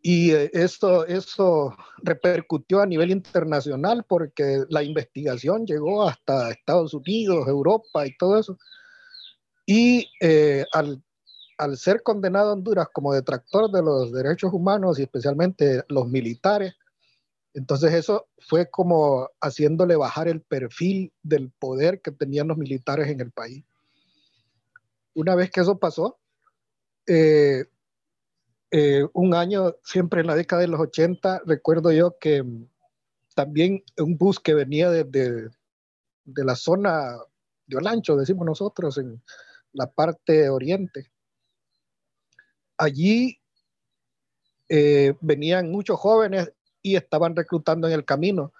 Y 0.00 0.30
eh, 0.30 0.48
esto, 0.52 1.06
eso 1.06 1.76
repercutió 2.04 2.80
a 2.80 2.86
nivel 2.86 3.10
internacional 3.10 4.04
porque 4.08 4.62
la 4.68 4.84
investigación 4.84 5.66
llegó 5.66 6.06
hasta 6.06 6.52
Estados 6.52 6.94
Unidos, 6.94 7.48
Europa 7.48 8.06
y 8.06 8.16
todo 8.16 8.38
eso. 8.38 8.56
Y 9.66 10.10
eh, 10.20 10.64
al, 10.72 11.02
al, 11.58 11.76
ser 11.76 12.02
condenado 12.02 12.52
Honduras 12.52 12.88
como 12.92 13.14
detractor 13.14 13.70
de 13.70 13.82
los 13.82 14.12
derechos 14.12 14.52
humanos 14.52 14.98
y 14.98 15.02
especialmente 15.02 15.82
los 15.88 16.06
militares, 16.08 16.74
entonces 17.54 17.94
eso 17.94 18.26
fue 18.38 18.68
como 18.68 19.30
haciéndole 19.40 19.94
bajar 19.94 20.26
el 20.28 20.42
perfil 20.42 21.12
del 21.22 21.50
poder 21.50 22.00
que 22.02 22.10
tenían 22.10 22.48
los 22.48 22.58
militares 22.58 23.08
en 23.08 23.20
el 23.20 23.30
país. 23.30 23.64
Una 25.14 25.36
vez 25.36 25.50
que 25.50 25.60
eso 25.60 25.78
pasó, 25.78 26.18
eh, 27.06 27.64
eh, 28.72 29.06
un 29.12 29.34
año, 29.34 29.76
siempre 29.84 30.20
en 30.20 30.26
la 30.26 30.34
década 30.34 30.62
de 30.62 30.68
los 30.68 30.80
80, 30.80 31.42
recuerdo 31.46 31.92
yo 31.92 32.18
que 32.18 32.44
también 33.36 33.84
un 33.98 34.18
bus 34.18 34.40
que 34.40 34.54
venía 34.54 34.90
de, 34.90 35.04
de, 35.04 36.44
la 36.44 36.56
zona 36.56 37.16
de 37.66 37.76
Olancho, 37.76 38.16
decimos 38.16 38.44
nosotros, 38.44 38.98
en 38.98 39.22
la 39.74 39.90
parte 39.90 40.48
oriente. 40.48 41.10
Allí 42.78 43.38
eh, 44.68 45.14
venían 45.20 45.70
muchos 45.70 46.00
jóvenes 46.00 46.52
y 46.82 46.96
estaban 46.96 47.36
reclutando 47.36 47.86
en 47.86 47.92
el 47.92 48.04
camino. 48.04 48.52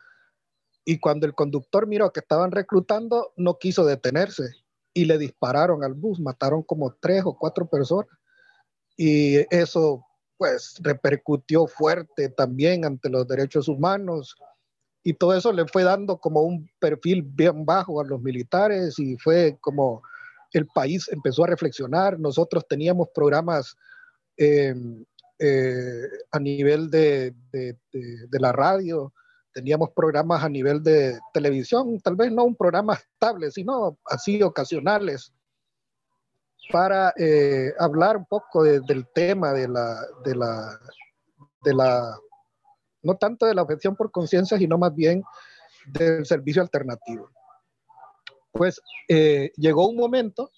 Y 0.85 0.99
cuando 0.99 1.27
el 1.27 1.35
conductor 1.35 1.87
miró 1.87 2.13
que 2.13 2.21
estaban 2.21 2.53
reclutando, 2.53 3.33
no 3.37 3.59
quiso 3.59 3.87
detenerse 3.87 4.45
y 4.93 5.07
le 5.07 5.19
dispararon 5.19 5.83
al 5.83 5.95
bus, 5.95 6.21
mataron 6.21 6.63
como 6.63 6.95
tres 7.01 7.23
o 7.25 7.37
cuatro 7.37 7.67
personas 7.67 8.11
y 8.97 9.39
eso 9.55 10.05
pues 10.37 10.77
repercutió 10.81 11.67
fuerte 11.67 12.29
también 12.29 12.85
ante 12.85 13.09
los 13.09 13.27
derechos 13.27 13.69
humanos 13.69 14.37
y 15.03 15.15
todo 15.15 15.35
eso 15.35 15.53
le 15.53 15.67
fue 15.67 15.85
dando 15.85 16.19
como 16.19 16.43
un 16.43 16.71
perfil 16.79 17.23
bien 17.23 17.65
bajo 17.65 18.01
a 18.01 18.05
los 18.05 18.23
militares 18.23 18.99
y 18.99 19.17
fue 19.19 19.59
como 19.61 20.03
el 20.59 20.67
país 20.67 21.09
empezó 21.11 21.45
a 21.45 21.49
reflexionar. 21.49 22.19
Nosotros 22.19 22.67
teníamos 22.69 23.09
programas 23.15 23.77
em, 24.37 25.05
eh, 25.39 26.09
a 26.31 26.39
nivel 26.39 26.91
de, 26.91 27.35
de, 27.53 28.41
la 28.41 28.53
radio, 28.53 29.13
teníamos 29.53 29.91
programas 29.91 30.45
a 30.45 30.49
nivel 30.49 30.83
de 30.83 31.19
televisión, 31.33 32.01
tal 32.01 32.17
vez 32.17 32.31
no 32.33 32.45
un 32.45 32.57
programa 32.57 32.95
estable, 32.95 33.51
sino 33.51 33.99
así 34.05 34.43
ocasionales 34.43 35.33
para 36.71 37.13
eh, 37.19 37.73
hablar 37.79 38.17
un 38.17 38.27
poco 38.27 38.63
del 38.63 39.07
tema 39.13 39.53
de 39.53 39.69
la, 39.69 40.01
de 40.25 40.35
la, 40.35 40.81
de 41.63 41.75
la, 41.75 42.19
no 43.03 43.17
tanto 43.17 43.47
de 43.47 43.55
la 43.55 43.63
objeción 43.63 43.97
por 43.97 44.11
conciencia, 44.11 44.57
sino 44.57 44.79
más 44.79 44.95
bien 44.95 45.23
del 45.87 46.25
servicio 46.25 46.63
alternativo. 46.63 47.31
Pues 48.55 48.81
eh, 49.09 49.53
llegó 49.57 49.89
un 49.89 49.97
momento 49.97 50.51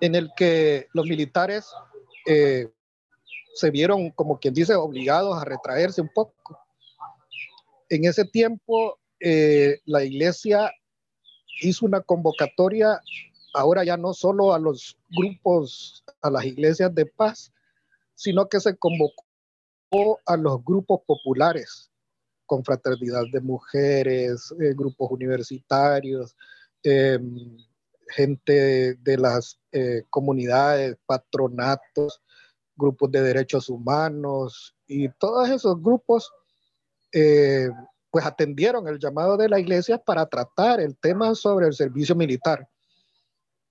en 0.00 0.14
el 0.14 0.30
que 0.36 0.88
los 0.92 1.06
militares 1.06 1.66
eh, 2.26 2.68
se 3.54 3.70
vieron, 3.70 4.10
como 4.10 4.38
quien 4.38 4.54
dice, 4.54 4.74
obligados 4.74 5.40
a 5.40 5.44
retraerse 5.44 6.00
un 6.00 6.10
poco. 6.12 6.58
En 7.88 8.04
ese 8.04 8.24
tiempo, 8.24 8.98
la 9.86 10.04
iglesia 10.04 10.70
hizo 11.60 11.86
una 11.86 12.00
convocatoria 12.00 13.00
ahora 13.54 13.84
ya 13.84 13.96
no 13.96 14.12
solo 14.12 14.52
a 14.52 14.58
los 14.58 14.98
grupos, 15.10 16.04
a 16.20 16.28
las 16.28 16.44
iglesias 16.44 16.94
de 16.94 17.06
paz, 17.06 17.52
sino 18.14 18.48
que 18.48 18.60
se 18.60 18.76
convocó 18.76 19.24
a 20.26 20.36
los 20.36 20.62
grupos 20.64 21.00
populares, 21.06 21.90
con 22.46 22.64
fraternidad 22.64 23.24
de 23.32 23.40
mujeres, 23.40 24.52
eh, 24.60 24.74
grupos 24.74 25.10
universitarios, 25.10 26.36
em, 26.82 27.56
gente 28.08 28.94
de 28.94 29.18
las 29.18 29.58
eh, 29.72 30.02
comunidades, 30.10 30.96
patronatos, 31.06 32.22
grupos 32.76 33.10
de 33.10 33.22
derechos 33.22 33.68
humanos 33.68 34.76
y 34.86 35.08
todos 35.08 35.48
esos 35.48 35.80
grupos 35.80 36.30
eh, 37.12 37.68
pues 38.10 38.24
atendieron 38.26 38.86
el 38.88 38.98
llamado 38.98 39.36
de 39.36 39.48
la 39.48 39.58
iglesia 39.58 39.98
para 39.98 40.26
tratar 40.26 40.80
el 40.80 40.96
tema 40.96 41.34
sobre 41.34 41.66
el 41.66 41.74
servicio 41.74 42.14
militar. 42.14 42.68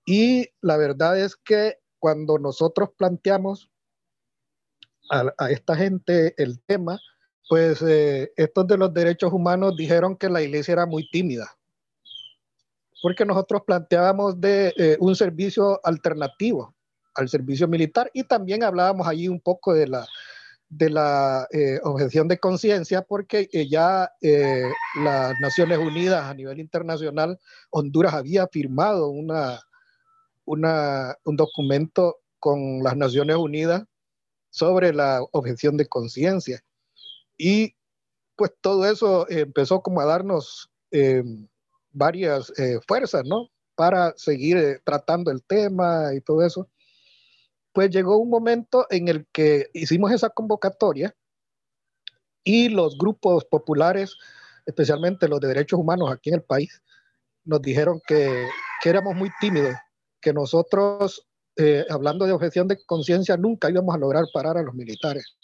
Y 0.04 0.50
la 0.60 0.76
verdad 0.76 1.18
es 1.18 1.36
que 1.36 1.78
cuando 1.98 2.38
nosotros 2.38 2.90
planteamos 2.96 3.70
a, 5.10 5.50
esta 5.50 5.76
gente 5.76 6.34
el 6.42 6.60
tema, 6.62 7.00
pues 7.48 7.82
eh, 7.82 8.32
estos 8.36 8.66
de 8.66 8.78
los 8.78 8.92
derechos 8.92 9.32
humanos 9.32 9.76
dijeron 9.76 10.16
que 10.16 10.28
la 10.28 10.42
iglesia 10.42 10.72
era 10.72 10.86
muy 10.86 11.08
tímida, 11.10 11.56
porque 13.02 13.24
nosotros 13.24 13.62
planteábamos 13.66 14.36
eh, 14.42 14.96
un 15.00 15.14
servicio 15.14 15.80
alternativo 15.84 16.74
al 17.14 17.28
servicio 17.28 17.68
militar 17.68 18.10
y 18.12 18.24
también 18.24 18.64
hablábamos 18.64 19.06
allí 19.06 19.28
un 19.28 19.40
poco 19.40 19.72
de 19.72 19.86
la, 19.86 20.06
de 20.68 20.90
la 20.90 21.46
eh, 21.52 21.78
objeción 21.84 22.26
de 22.26 22.38
conciencia, 22.38 23.02
porque 23.02 23.48
ya 23.70 24.10
las 25.00 25.38
Naciones 25.40 25.78
Unidas 25.78 26.24
a 26.24 26.34
nivel 26.34 26.58
internacional, 26.58 27.38
Honduras 27.70 28.14
había 28.14 28.48
firmado 28.48 29.10
un 29.10 29.28
documento 31.24 32.16
con 32.40 32.82
las 32.82 32.96
Naciones 32.96 33.36
Unidas 33.36 33.84
sobre 34.50 34.92
la 34.92 35.22
objeción 35.32 35.76
de 35.76 35.86
conciencia. 35.86 36.64
Y 37.36 37.74
pues 38.36 38.52
todo 38.60 38.84
eso 38.86 39.28
empezó 39.28 39.82
como 39.82 40.00
a 40.00 40.06
darnos 40.06 40.70
eh, 40.90 41.22
varias 41.92 42.52
eh, 42.58 42.78
fuerzas, 42.86 43.24
¿no? 43.24 43.48
Para 43.74 44.14
seguir 44.16 44.56
eh, 44.56 44.80
tratando 44.84 45.30
el 45.30 45.42
tema 45.44 46.14
y 46.14 46.20
todo 46.20 46.42
eso. 46.44 46.68
Pues 47.72 47.90
llegó 47.90 48.18
un 48.18 48.30
momento 48.30 48.86
en 48.90 49.08
el 49.08 49.26
que 49.32 49.68
hicimos 49.72 50.12
esa 50.12 50.30
convocatoria 50.30 51.14
y 52.44 52.68
los 52.68 52.96
grupos 52.98 53.44
populares, 53.44 54.16
especialmente 54.66 55.28
los 55.28 55.40
de 55.40 55.48
derechos 55.48 55.80
humanos 55.80 56.12
aquí 56.12 56.30
en 56.30 56.36
el 56.36 56.42
país, 56.42 56.82
nos 57.44 57.60
dijeron 57.62 58.00
que, 58.06 58.46
que 58.82 58.88
éramos 58.88 59.14
muy 59.16 59.30
tímidos, 59.40 59.74
que 60.20 60.32
nosotros 60.32 61.26
hablando 61.88 62.26
de 62.26 62.32
objeción 62.32 62.66
de 62.66 62.84
conciencia, 62.84 63.36
nunca 63.36 63.70
íbamos 63.70 63.94
a 63.94 63.98
lograr 63.98 64.24
parar 64.32 64.58
a 64.58 64.62
los 64.62 64.74
militares. 64.74 65.36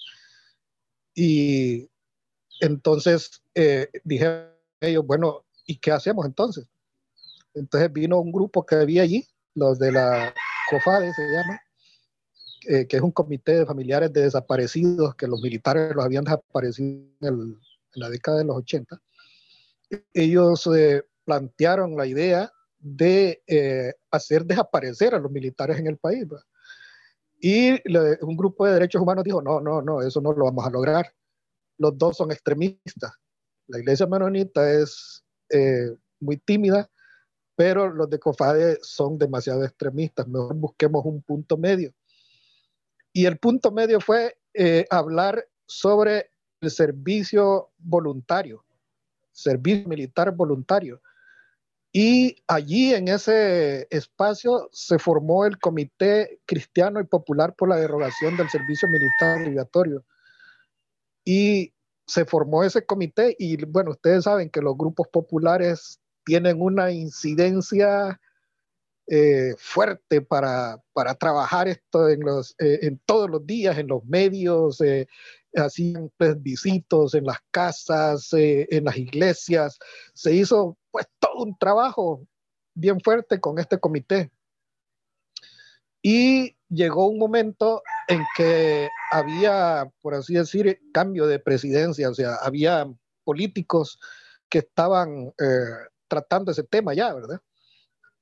Y 1.15 1.91
entonces 2.61 3.43
eh, 3.55 3.89
dije 4.05 4.47
ellos, 4.81 5.07
bueno, 5.07 5.45
¿y 5.67 5.79
qué 5.79 5.93
hacemos 5.93 6.27
entonces? 6.27 6.67
Entonces 7.55 7.93
vino 7.93 8.19
un 8.21 8.33
grupo 8.33 8.65
que 8.65 8.77
había 8.77 9.03
allí, 9.03 9.27
los 9.55 9.79
de 9.79 9.93
la 9.93 10.35
COFADE 10.71 11.13
se 11.13 11.23
llama, 11.23 11.61
eh, 12.69 12.87
que 12.87 12.97
es 12.97 13.03
un 13.03 13.11
comité 13.11 13.57
de 13.57 13.67
familiares 13.67 14.13
de 14.13 14.23
desaparecidos, 14.23 15.15
que 15.17 15.27
los 15.27 15.41
militares 15.41 15.95
los 15.95 16.05
habían 16.05 16.25
desaparecido 16.25 17.09
en, 17.21 17.59
la 17.95 18.09
década 18.09 18.39
de 18.39 18.45
los 18.45 18.57
80. 18.57 19.01
Ellos 20.15 20.69
plantearon 21.25 21.97
la 21.97 22.07
idea 22.07 22.53
de 22.79 23.43
eh, 23.47 23.95
hacer 24.11 24.45
desaparecer 24.45 25.15
a 25.15 25.19
los 25.19 25.31
militares 25.31 25.79
en 25.79 25.87
el 25.87 25.99
país. 25.99 26.25
Y 27.41 27.73
un 28.23 28.37
grupo 28.37 28.67
de 28.67 28.75
derechos 28.75 29.01
humanos 29.01 29.25
dijo, 29.25 29.41
no, 29.41 29.61
no, 29.61 29.81
no, 29.81 30.03
eso 30.03 30.21
no 30.21 30.33
lo 30.33 30.45
vamos 30.45 30.67
a 30.67 30.71
lograr. 30.71 31.07
Los 31.79 31.97
dos 31.97 32.19
son 32.19 32.31
extremistas. 32.31 33.13
La 33.67 33.79
iglesia 33.79 34.07
menonita 34.07 34.71
es 34.71 35.25
eh, 35.49 35.97
muy 36.21 36.37
tímida, 36.37 36.91
pero 37.57 37.89
los 37.89 38.11
de 38.11 38.19
COFADE 38.19 38.79
son 38.83 39.17
demasiado 39.17 39.65
extremistas. 39.65 40.29
Mejor 40.29 40.55
busquemos 40.57 41.05
un 41.07 41.23
punto 41.23 41.57
medio. 41.57 41.95
Y 43.13 43.25
el 43.25 43.39
punto 43.39 43.73
medio 43.73 44.01
fue 44.01 44.39
eh, 44.53 44.85
hablar 44.91 45.47
sobre 45.67 46.31
el 46.61 46.71
servicio 46.71 47.71
voluntario, 47.79 48.65
servicio 49.33 49.89
militar 49.89 50.35
voluntario. 50.35 51.01
Y 51.93 52.37
allí 52.47 52.95
en 52.95 53.09
ese 53.09 53.89
espacio 53.91 54.69
se 54.73 54.99
formó 54.99 55.45
el 55.45 55.59
Comité 55.59 56.41
Cristiano 56.47 57.01
y 57.01 57.05
Popular 57.05 57.55
por 57.57 57.69
la 57.69 57.77
Derogación 57.77 58.37
del 58.37 58.49
Servicio 58.49 58.89
Militar 58.89 59.43
Obligatorio. 59.43 60.05
Y 61.25 61.75
se 62.07 62.25
formó 62.25 62.65
ese 62.65 62.85
comité 62.85 63.37
y 63.39 63.65
bueno, 63.65 63.93
ustedes 63.93 64.25
saben 64.25 64.51
que 64.51 64.61
los 64.61 64.77
grupos 64.77 65.07
populares 65.09 66.01
tienen 66.25 66.61
una 66.61 66.91
incidencia 66.91 68.21
eh, 69.07 69.55
fuerte 69.59 70.21
para, 70.21 70.81
para, 70.93 71.15
trabajar 71.15 71.69
esto 71.69 72.09
en, 72.09 72.21
los, 72.21 72.55
eh, 72.59 72.81
en 72.83 73.01
todos 73.05 73.29
los 73.29 73.45
días, 73.47 73.79
en 73.79 73.89
los 73.89 74.05
medios, 74.05 74.81
eh, 74.81 75.09
hacían 75.55 76.11
visitos 76.39 77.15
en 77.15 77.25
las 77.25 77.39
casas, 77.51 78.33
eh, 78.33 78.67
en 78.71 78.85
las 78.85 78.97
iglesias. 78.97 79.79
Se 80.15 80.35
hizo 80.35 80.77
pues 80.91 81.07
todo 81.19 81.45
un 81.45 81.57
trabajo 81.59 82.27
bien 82.75 83.01
fuerte 83.01 83.41
con 83.41 83.59
este 83.59 83.79
comité. 83.79 84.31
Y 86.03 86.57
llegó 86.69 87.09
un 87.09 87.19
momento 87.19 87.83
en 88.09 88.23
que 88.37 88.89
había, 89.13 89.91
por 90.01 90.15
así 90.15 90.35
decir, 90.35 90.81
cambio 90.93 91.27
de 91.27 91.39
presidencia, 91.39 92.09
o 92.09 92.15
sea, 92.15 92.37
había 92.37 92.91
políticos 93.25 93.99
que 94.49 94.59
estaban 94.59 95.33
eh, 95.39 95.89
tratando 96.09 96.53
ese 96.53 96.65
tema 96.65 96.95
ya, 96.95 97.13
¿verdad? 97.13 97.41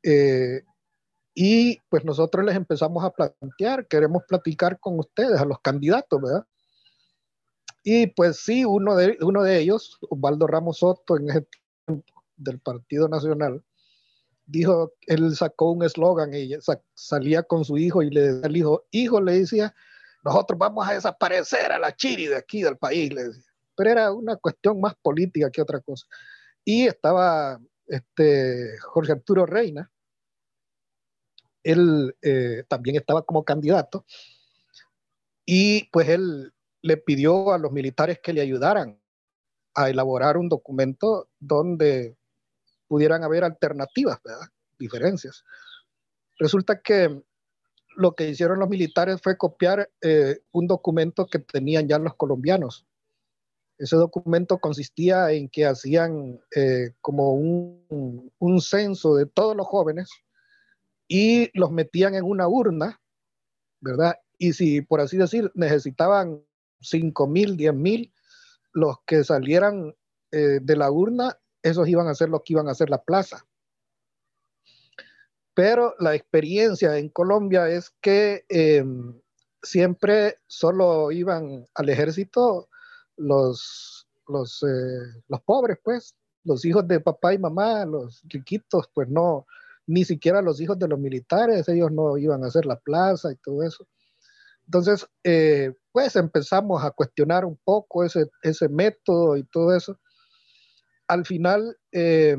Eh, 0.03 0.63
y 1.35 1.79
pues 1.89 2.05
nosotros 2.05 2.45
les 2.45 2.57
empezamos 2.57 3.05
a 3.05 3.11
plantear, 3.11 3.87
queremos 3.87 4.25
platicar 4.27 4.81
con 4.81 4.99
ustedes, 4.99 5.41
a 5.41 5.45
los 5.45 5.61
candidatos, 5.61 6.21
¿verdad? 6.21 6.45
Y 7.91 8.09
pues 8.09 8.41
sí, 8.41 8.67
uno 8.67 8.97
de, 8.97 9.17
uno 9.23 9.43
de 9.43 9.61
ellos, 9.61 9.97
Osvaldo 10.11 10.47
Ramos 10.47 10.81
Soto, 10.81 11.17
en 11.17 11.31
ese 11.31 11.47
tiempo 11.87 12.23
del 12.37 12.61
Partido 12.61 13.09
Nacional, 13.09 13.65
dijo, 14.45 14.93
él 15.07 15.35
sacó 15.35 15.71
un 15.71 15.83
eslogan 15.83 16.35
y 16.35 16.51
salía 16.93 17.45
con 17.45 17.65
su 17.65 17.79
hijo 17.79 18.03
y 18.03 18.11
le 18.11 18.21
decía 18.21 18.45
al 18.47 18.57
hijo, 18.59 18.85
hijo, 18.91 19.23
le 19.23 19.39
decía, 19.39 19.75
nosotros 20.23 20.59
vamos 20.59 20.87
a 20.87 20.93
desaparecer 20.93 21.73
a 21.73 21.79
la 21.79 21.97
Chiri 21.97 22.27
de 22.27 22.37
aquí 22.37 22.63
del 22.63 22.77
país. 22.77 23.11
Pero 23.75 23.91
era 23.91 24.13
una 24.13 24.37
cuestión 24.37 24.83
más 24.83 24.95
política 25.01 25.51
que 25.51 25.63
otra 25.63 25.81
cosa. 25.81 26.07
Y 26.67 26.89
estaba 26.89 27.59
este, 27.87 28.79
Jorge 28.81 29.13
Arturo 29.13 29.47
Reina, 29.47 29.91
él 31.63 32.15
eh, 32.21 32.65
también 32.69 32.97
estaba 32.97 33.23
como 33.23 33.47
candidato, 33.47 34.05
y 35.47 35.89
pues 35.91 36.11
él 36.11 36.53
le 36.89 36.97
pidió 36.97 37.53
a 37.53 37.59
los 37.59 37.71
militares 37.71 38.19
que 38.23 38.33
le 38.33 38.41
ayudaran 38.41 38.99
a 39.75 39.91
elaborar 39.91 40.39
un 40.39 40.49
documento 40.49 41.29
donde 41.39 42.17
pudieran 42.89 43.23
haber 43.23 43.45
alternativas, 43.45 44.19
diferencias. 44.79 45.45
Resulta 46.39 46.81
que 46.81 47.23
lo 47.95 48.13
que 48.15 48.31
hicieron 48.31 48.59
los 48.59 48.71
militares 48.71 49.21
fue 49.23 49.37
copiar 49.37 49.91
eh, 50.01 50.41
un 50.51 50.67
documento 50.67 51.27
que 51.27 51.41
tenían 51.41 51.87
ya 51.87 51.99
los 51.99 52.15
colombianos. 52.15 52.87
Ese 53.77 53.97
documento 53.97 54.59
consistía 54.59 55.31
en 55.33 55.51
que 55.51 55.67
hacían 55.67 56.41
eh, 56.57 56.95
como 57.03 57.35
un, 57.35 58.33
un 58.39 58.61
censo 58.63 59.15
de 59.15 59.27
todos 59.27 59.55
los 59.55 59.67
jóvenes 59.67 60.09
y 61.07 61.51
los 61.59 61.71
metían 61.71 62.15
en 62.15 62.25
una 62.25 62.49
urna, 62.49 63.01
¿verdad? 63.81 64.17
Y 64.39 64.55
si, 64.55 64.81
por 64.81 65.01
así 65.01 65.17
decir, 65.19 65.51
necesitaban 65.55 66.48
5 66.81 67.27
mil, 67.27 67.57
10 67.57 67.75
mil, 67.75 68.13
los 68.73 68.97
que 69.07 69.25
salieran 69.25 69.95
eh, 70.31 70.61
de 70.61 70.77
la 70.77 70.91
urna, 70.91 71.39
esos 71.63 71.89
iban 71.89 72.09
a 72.09 72.15
ser 72.15 72.29
los 72.29 72.43
que 72.45 72.55
iban 72.55 72.69
a 72.69 72.73
hacer 72.73 72.91
la 72.91 73.03
plaza. 73.03 73.45
Pero 75.55 75.95
la 75.99 76.15
experiencia 76.15 76.97
en 76.99 77.09
Colombia 77.09 77.69
es 77.69 77.91
que 78.01 78.45
em, 78.49 79.21
siempre 79.63 80.39
solo 80.47 81.11
iban 81.11 81.67
al 81.75 81.89
ejército 81.89 82.69
los, 83.17 84.07
los, 84.29 84.63
eh, 84.63 85.23
los 85.27 85.41
pobres, 85.43 85.79
pues, 85.83 86.15
los 86.45 86.65
hijos 86.65 86.87
de 86.87 87.01
papá 87.01 87.35
y 87.35 87.39
mamá, 87.39 87.85
los 87.85 88.23
riquitos, 88.29 88.89
pues 88.95 89.09
no, 89.09 89.47
ni 89.87 90.05
siquiera 90.05 90.43
los 90.43 90.61
hijos 90.61 90.79
de 90.79 90.87
los 90.87 90.99
militares, 90.99 91.69
ellos 91.69 91.91
no 91.91 92.17
iban 92.17 92.45
a 92.45 92.49
hacer 92.49 92.65
la 92.65 92.79
plaza 92.79 93.33
y 93.33 93.37
todo 93.37 93.63
eso. 93.63 93.87
Entonces, 94.67 95.07
eh, 95.25 95.75
pues 95.99 96.15
empezamos 96.15 96.85
a 96.85 96.93
cuestionar 96.93 97.45
un 97.45 97.59
poco 97.65 98.05
ese, 98.05 98.31
ese 98.43 98.69
método 98.69 99.37
y 99.37 99.43
todo 99.43 99.75
eso. 99.75 99.99
Al 101.09 101.27
final, 101.27 101.77
eh, 101.91 102.37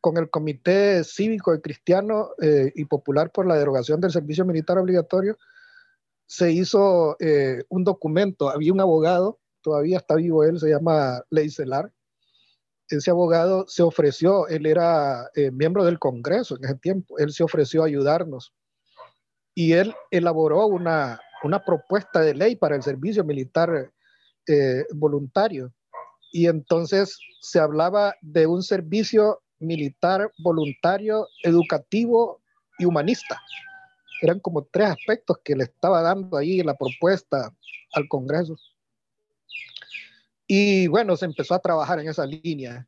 con 0.00 0.16
el 0.18 0.30
Comité 0.30 1.02
Cívico 1.02 1.52
y 1.52 1.60
Cristiano 1.60 2.30
eh, 2.40 2.70
y 2.76 2.84
Popular 2.84 3.32
por 3.32 3.48
la 3.48 3.56
derogación 3.56 4.00
del 4.00 4.12
servicio 4.12 4.44
militar 4.44 4.78
obligatorio, 4.78 5.36
se 6.26 6.52
hizo 6.52 7.16
un 7.70 7.82
documento. 7.82 8.48
Había 8.48 8.72
un 8.72 8.80
abogado, 8.80 9.40
todavía 9.60 9.96
está 9.96 10.14
vivo 10.14 10.44
él, 10.44 10.60
se 10.60 10.68
llama 10.68 11.24
Leicelar. 11.30 11.92
Ese 12.88 13.10
abogado 13.10 13.64
se 13.66 13.82
ofreció, 13.82 14.46
él 14.46 14.66
era 14.66 15.28
miembro 15.52 15.84
del 15.84 15.98
Congreso 15.98 16.56
en 16.56 16.66
ese 16.66 16.76
tiempo, 16.76 17.18
él 17.18 17.32
se 17.32 17.42
ofreció 17.42 17.82
a 17.82 17.86
ayudarnos 17.86 18.54
y 19.56 19.72
él 19.72 19.92
elaboró 20.12 20.66
una, 20.68 21.20
una 21.44 21.64
propuesta 21.64 22.20
de 22.20 22.34
ley 22.34 22.56
para 22.56 22.76
el 22.76 22.82
servicio 22.82 23.24
militar 23.24 23.92
eh, 24.46 24.84
voluntario. 24.94 25.72
Y 26.32 26.46
entonces 26.46 27.18
se 27.40 27.60
hablaba 27.60 28.14
de 28.20 28.46
un 28.46 28.62
servicio 28.62 29.42
militar 29.58 30.32
voluntario, 30.42 31.28
educativo 31.42 32.40
y 32.78 32.86
humanista. 32.86 33.40
Eran 34.22 34.40
como 34.40 34.64
tres 34.64 34.90
aspectos 34.90 35.38
que 35.44 35.54
le 35.54 35.64
estaba 35.64 36.02
dando 36.02 36.36
ahí 36.36 36.62
la 36.62 36.74
propuesta 36.74 37.52
al 37.92 38.08
Congreso. 38.08 38.56
Y 40.46 40.88
bueno, 40.88 41.16
se 41.16 41.26
empezó 41.26 41.54
a 41.54 41.60
trabajar 41.60 42.00
en 42.00 42.08
esa 42.08 42.26
línea. 42.26 42.86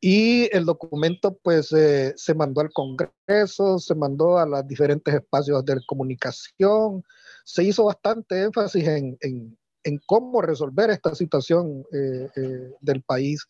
Y 0.00 0.54
el 0.54 0.66
documento 0.66 1.38
pues 1.42 1.72
eh, 1.72 2.12
se 2.16 2.34
mandó 2.34 2.60
al 2.60 2.72
Congreso, 2.72 3.78
se 3.78 3.94
mandó 3.94 4.38
a 4.38 4.46
los 4.46 4.66
diferentes 4.66 5.14
espacios 5.14 5.64
de 5.64 5.80
comunicación, 5.86 7.02
se 7.44 7.62
hizo 7.62 7.84
bastante 7.84 8.42
énfasis 8.42 8.86
en, 8.88 9.16
en, 9.20 9.56
en 9.84 10.00
cómo 10.06 10.42
resolver 10.42 10.90
esta 10.90 11.14
situación 11.14 11.84
eh, 11.92 12.28
eh, 12.36 12.72
del 12.80 13.02
país 13.02 13.46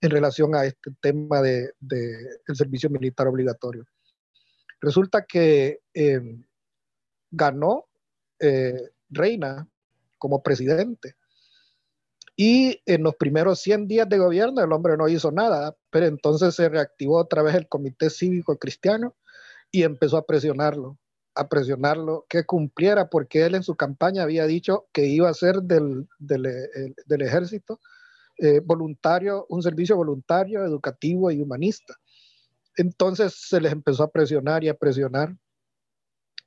en 0.00 0.10
relación 0.10 0.54
a 0.54 0.64
este 0.64 0.90
tema 1.00 1.40
del 1.40 1.70
de, 1.80 2.54
servicio 2.54 2.90
militar 2.90 3.26
obligatorio. 3.28 3.84
Resulta 4.80 5.24
que 5.24 5.80
ganó 7.30 7.86
Reina 9.08 9.66
como 10.18 10.42
presidente 10.42 11.16
y 12.36 12.82
en 12.84 13.02
los 13.02 13.16
primeros 13.16 13.60
100 13.60 13.88
días 13.88 14.08
de 14.08 14.18
gobierno 14.18 14.62
el 14.62 14.70
hombre 14.72 14.96
no 14.98 15.08
hizo 15.08 15.32
nada, 15.32 15.74
pero 15.90 16.06
entonces 16.06 16.54
se 16.54 16.68
reactivó 16.68 17.18
otra 17.18 17.42
vez 17.42 17.54
el 17.54 17.66
Comité 17.66 18.10
Cívico 18.10 18.58
Cristiano 18.58 19.16
y 19.72 19.82
empezó 19.82 20.18
a 20.18 20.26
presionarlo, 20.26 20.98
a 21.36 21.48
presionarlo 21.48 22.24
que 22.28 22.44
cumpliera, 22.44 23.08
porque 23.08 23.44
él 23.44 23.54
en 23.54 23.62
su 23.62 23.76
campaña 23.76 24.22
había 24.22 24.46
dicho 24.46 24.86
que 24.92 25.06
iba 25.06 25.28
a 25.28 25.34
ser 25.34 25.62
del, 25.62 26.08
del, 26.18 26.42
del 27.06 27.22
ejército 27.22 27.78
eh, 28.38 28.60
voluntario, 28.60 29.46
un 29.48 29.62
servicio 29.62 29.96
voluntario, 29.96 30.64
educativo 30.64 31.30
y 31.30 31.40
humanista. 31.40 31.94
Entonces 32.76 33.34
se 33.48 33.60
les 33.60 33.72
empezó 33.72 34.02
a 34.02 34.10
presionar 34.10 34.64
y 34.64 34.68
a 34.68 34.74
presionar. 34.74 35.36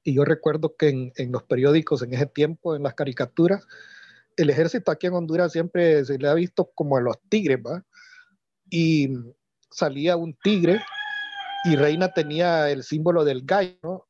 Y 0.03 0.15
yo 0.15 0.25
recuerdo 0.25 0.75
que 0.75 0.89
en, 0.89 1.11
en 1.15 1.31
los 1.31 1.43
periódicos 1.43 2.01
en 2.01 2.13
ese 2.13 2.25
tiempo, 2.25 2.75
en 2.75 2.83
las 2.83 2.95
caricaturas, 2.95 3.65
el 4.37 4.49
ejército 4.49 4.91
aquí 4.91 5.07
en 5.07 5.13
Honduras 5.13 5.51
siempre 5.51 6.03
se 6.05 6.17
le 6.17 6.27
ha 6.27 6.33
visto 6.33 6.71
como 6.73 6.97
a 6.97 7.01
los 7.01 7.19
tigres, 7.29 7.59
¿va? 7.59 7.83
Y 8.69 9.09
salía 9.69 10.15
un 10.15 10.35
tigre 10.41 10.81
y 11.65 11.75
Reina 11.75 12.11
tenía 12.13 12.69
el 12.69 12.83
símbolo 12.83 13.23
del 13.23 13.43
gallo 13.45 14.08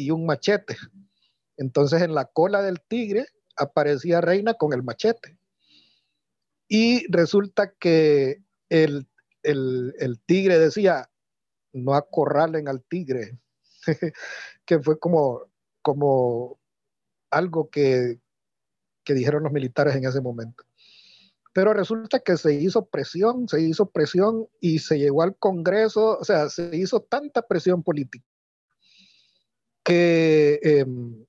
y 0.00 0.10
un 0.10 0.26
machete. 0.26 0.76
Entonces 1.56 2.02
en 2.02 2.14
la 2.14 2.24
cola 2.24 2.62
del 2.62 2.80
tigre 2.80 3.26
aparecía 3.56 4.20
Reina 4.20 4.54
con 4.54 4.72
el 4.72 4.82
machete. 4.82 5.36
Y 6.68 7.10
resulta 7.12 7.72
que 7.72 8.42
el, 8.68 9.08
el 9.42 10.20
tigre 10.24 10.58
decía, 10.58 11.10
no 11.72 11.94
acorralen 11.94 12.68
al 12.68 12.82
tigre, 12.84 13.38
que 14.64 14.80
fue 14.80 14.98
como, 14.98 15.42
como 15.82 16.58
algo 17.30 17.68
que, 17.70 18.20
que 19.04 19.14
dijeron 19.14 19.42
los 19.42 19.52
militares 19.52 19.96
en 19.96 20.04
ese 20.04 20.20
momento. 20.20 20.64
Pero 21.52 21.74
resulta 21.74 22.20
que 22.20 22.36
se 22.36 22.54
hizo 22.54 22.86
presión, 22.86 23.48
se 23.48 23.60
hizo 23.60 23.90
presión 23.90 24.46
y 24.60 24.78
se 24.78 24.98
llegó 24.98 25.22
al 25.22 25.36
Congreso, 25.36 26.18
o 26.18 26.24
sea, 26.24 26.48
se 26.48 26.76
hizo 26.76 27.00
tanta 27.00 27.42
presión 27.42 27.82
política 27.82 28.24
que 29.84 30.60
em, 30.62 31.24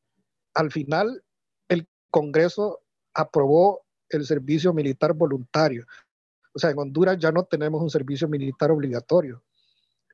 al 0.53 0.71
final 0.71 1.23
el 1.69 1.87
Congreso 2.09 2.81
aprobó 3.13 3.83
el 4.09 4.25
servicio 4.25 4.73
militar 4.73 5.13
voluntario. 5.13 5.85
O 6.53 6.59
sea, 6.59 6.71
en 6.71 6.79
Honduras 6.79 7.17
ya 7.17 7.31
no 7.31 7.45
tenemos 7.45 7.81
un 7.81 7.89
servicio 7.89 8.27
militar 8.27 8.71
obligatorio. 8.71 9.43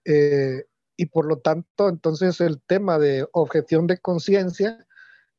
Eh, 0.05 0.65
y 0.95 1.05
por 1.07 1.25
lo 1.25 1.39
tanto, 1.39 1.89
entonces 1.89 2.39
el 2.41 2.61
tema 2.61 2.97
de 2.97 3.27
objeción 3.31 3.87
de 3.87 3.97
conciencia 3.99 4.85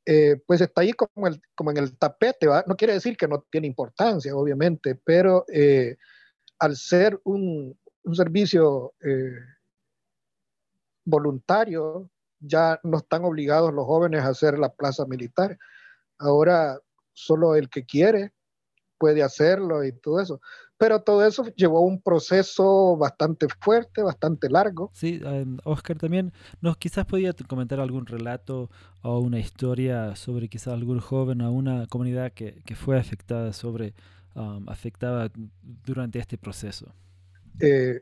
eh, 0.07 0.41
pues 0.47 0.61
está 0.61 0.81
ahí 0.83 0.93
como, 0.93 1.27
en 1.27 1.77
el 1.77 1.99
tapete, 1.99 2.47
no 2.67 2.77
quiere 2.77 2.95
decir 2.95 3.17
que 3.17 3.29
no 3.29 3.45
tiene 3.51 3.67
importancia, 3.67 4.35
obviamente, 4.35 4.95
pero 4.95 5.45
eh, 5.53 5.97
al 6.59 6.77
ser 6.77 7.21
un, 7.25 7.79
servicio 8.15 8.95
voluntario, 11.05 12.11
ya 12.41 12.81
no 12.83 12.99
están 12.99 13.25
obligados 13.25 13.73
los 13.73 13.87
jóvenes 13.87 14.23
a 14.23 14.29
hacer 14.29 14.59
la 14.59 14.73
plaza 14.73 15.07
militar. 15.07 15.59
Ahora 16.19 16.81
solo 17.13 17.55
el 17.55 17.69
que 17.69 17.85
quiere 17.85 18.33
puede 18.99 19.23
hacerlo 19.23 19.85
y 19.85 19.93
todo 19.93 20.21
eso. 20.21 20.41
Pero 20.77 21.03
todo 21.03 21.27
eso 21.27 21.45
llevó 21.57 21.81
un 21.81 22.01
proceso 22.01 22.97
bastante 22.97 23.47
fuerte, 23.61 24.03
bastante 24.03 24.49
largo. 24.49 24.91
Sí, 24.95 25.21
Oscar 25.65 25.99
también 25.99 26.33
nos 26.61 26.77
quizás 26.77 27.05
podía 27.05 27.33
comentar 27.49 27.81
algún 27.81 28.07
relato 28.07 28.71
o 29.03 29.19
una 29.19 29.41
historia 29.41 30.15
sobre 30.15 30.49
quizás 30.49 30.75
algún 30.75 31.01
joven 31.01 31.41
o 31.41 31.53
una 31.53 31.87
comunidad 31.89 32.33
que, 32.33 32.63
que 32.65 32.77
fue 32.77 32.99
afectada 32.99 33.53
sobre 33.53 33.95
afectada 34.67 35.31
durante 35.85 36.19
este 36.19 36.39
proceso. 36.39 36.95
Eh, 37.61 38.01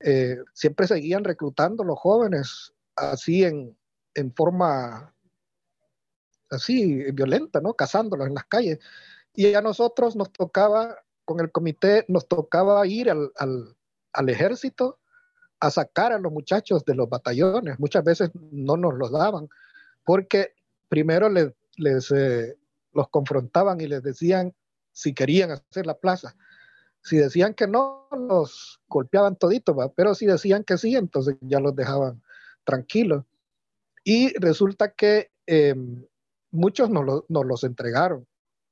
eh, 0.00 0.36
siempre 0.52 0.86
seguían 0.86 1.24
reclutando 1.24 1.84
los 1.84 1.98
jóvenes 1.98 2.74
así 2.96 3.44
en, 3.44 3.76
en 4.14 4.34
forma 4.34 5.14
así 6.50 7.10
violenta, 7.12 7.60
¿no? 7.60 7.74
Cazándolos 7.74 8.26
en 8.26 8.34
las 8.34 8.44
calles. 8.44 8.78
Y 9.34 9.54
a 9.54 9.62
nosotros 9.62 10.16
nos 10.16 10.32
tocaba 10.32 10.96
con 11.24 11.40
el 11.40 11.50
comité 11.50 12.04
nos 12.08 12.26
tocaba 12.26 12.86
ir 12.86 13.10
al, 13.10 13.32
al, 13.36 13.76
al, 14.12 14.28
ejército 14.28 14.98
a 15.60 15.70
sacar 15.70 16.12
a 16.12 16.18
los 16.18 16.32
muchachos 16.32 16.84
de 16.84 16.94
los 16.94 17.08
batallones. 17.08 17.78
Muchas 17.78 18.04
veces 18.04 18.30
no 18.50 18.76
nos 18.76 18.94
los 18.94 19.12
daban 19.12 19.48
porque 20.04 20.54
primero 20.88 21.28
les, 21.28 21.52
les 21.76 22.10
eh, 22.10 22.56
los 22.92 23.08
confrontaban 23.08 23.80
y 23.80 23.86
les 23.86 24.02
decían 24.02 24.54
si 24.90 25.14
querían 25.14 25.52
hacer 25.52 25.86
la 25.86 25.94
plaza. 25.94 26.36
Si 27.02 27.16
decían 27.16 27.54
que 27.54 27.66
no, 27.66 28.08
los 28.12 28.80
golpeaban 28.88 29.36
toditos, 29.36 29.76
pero 29.96 30.14
si 30.14 30.26
decían 30.26 30.62
que 30.62 30.78
sí, 30.78 30.94
entonces 30.94 31.36
ya 31.40 31.58
los 31.58 31.74
dejaban 31.74 32.21
tranquilos. 32.64 33.24
Y 34.04 34.36
resulta 34.38 34.92
que 34.92 35.30
eh, 35.46 35.74
muchos 36.50 36.90
nos 36.90 37.24
los 37.28 37.64
entregaron, 37.64 38.26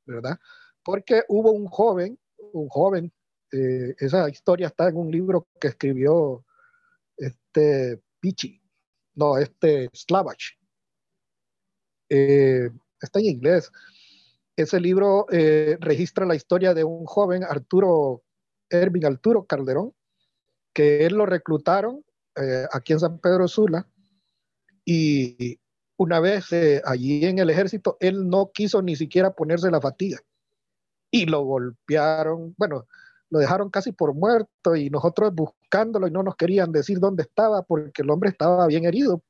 ¿verdad? 0.07 0.39
Porque 0.83 1.23
hubo 1.29 1.53
un 1.53 1.67
joven 1.67 2.19
un 2.53 2.69
joven. 2.69 3.13
Eh, 3.53 3.95
esa 3.99 4.29
historia 4.29 4.69
está 4.69 4.89
en 4.89 4.97
un 4.97 5.11
libro 5.11 5.49
que 5.61 5.69
escribió 5.69 6.45
este 7.17 8.01
Pichi, 8.21 8.61
no, 9.15 9.39
este 9.39 9.89
Slavach. 9.93 10.57
Eh, 12.09 12.71
está 13.01 13.19
en 13.19 13.27
inglés. 13.27 13.71
Ese 14.57 14.81
libro 14.81 15.27
eh, 15.31 15.77
registra 15.81 16.27
la 16.27 16.35
historia 16.35 16.75
de 16.75 16.85
un 16.85 17.07
joven, 17.07 17.45
Arturo, 17.45 18.23
Ervin 18.69 19.07
Arturo 19.07 19.45
Calderón, 19.45 19.95
que 20.73 21.07
él 21.07 21.15
lo 21.15 21.27
reclutaron 21.27 22.05
aquí 22.73 22.93
en 22.93 23.01
San 23.01 23.19
Pedro 23.19 23.49
Sula 23.49 23.87
y 24.85 25.61
una 25.97 26.21
vez 26.21 26.47
allí 26.85 27.27
en 27.27 27.39
el 27.39 27.51
ejército, 27.51 27.97
él 28.01 28.29
no 28.29 28.51
quiso 28.53 28.83
ni 28.83 28.97
siquiera 28.97 29.33
ponerse 29.33 29.71
la 29.71 29.81
fatiga 29.81 30.19
y 31.11 31.27
lo 31.27 31.43
golpearon, 31.43 32.55
bueno, 32.57 32.87
lo 33.31 33.39
dejaron 33.39 33.71
casi 33.71 33.93
por 33.93 34.15
muerto 34.15 34.77
y 34.77 34.91
nosotros 34.91 35.35
buscándolo 35.35 36.07
y 36.07 36.11
no 36.11 36.23
nos 36.23 36.37
querían 36.37 36.73
decir 36.73 36.99
dónde 36.99 37.23
estaba 37.23 37.63
porque 37.63 38.03
el 38.03 38.11
hombre 38.11 38.31
estaba 38.31 38.67
bien 38.67 38.85
herido. 38.85 39.23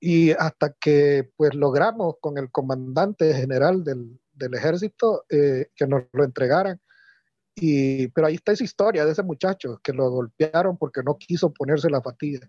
Y 0.00 0.30
hasta 0.32 0.72
que 0.72 1.30
pues 1.36 1.54
logramos 1.54 2.14
con 2.20 2.38
el 2.38 2.50
comandante 2.50 3.34
general 3.34 3.84
del, 3.84 4.18
del 4.32 4.54
ejército 4.54 5.24
eh, 5.28 5.68
que 5.74 5.86
nos 5.86 6.04
lo 6.12 6.24
entregaran. 6.24 6.80
Y, 7.54 8.08
pero 8.08 8.26
ahí 8.26 8.36
está 8.36 8.52
esa 8.52 8.64
historia 8.64 9.04
de 9.04 9.12
ese 9.12 9.22
muchacho 9.22 9.80
que 9.82 9.92
lo 9.92 10.10
golpearon 10.10 10.76
porque 10.76 11.02
no 11.02 11.18
quiso 11.18 11.52
ponerse 11.52 11.90
la 11.90 12.00
fatiga. 12.00 12.48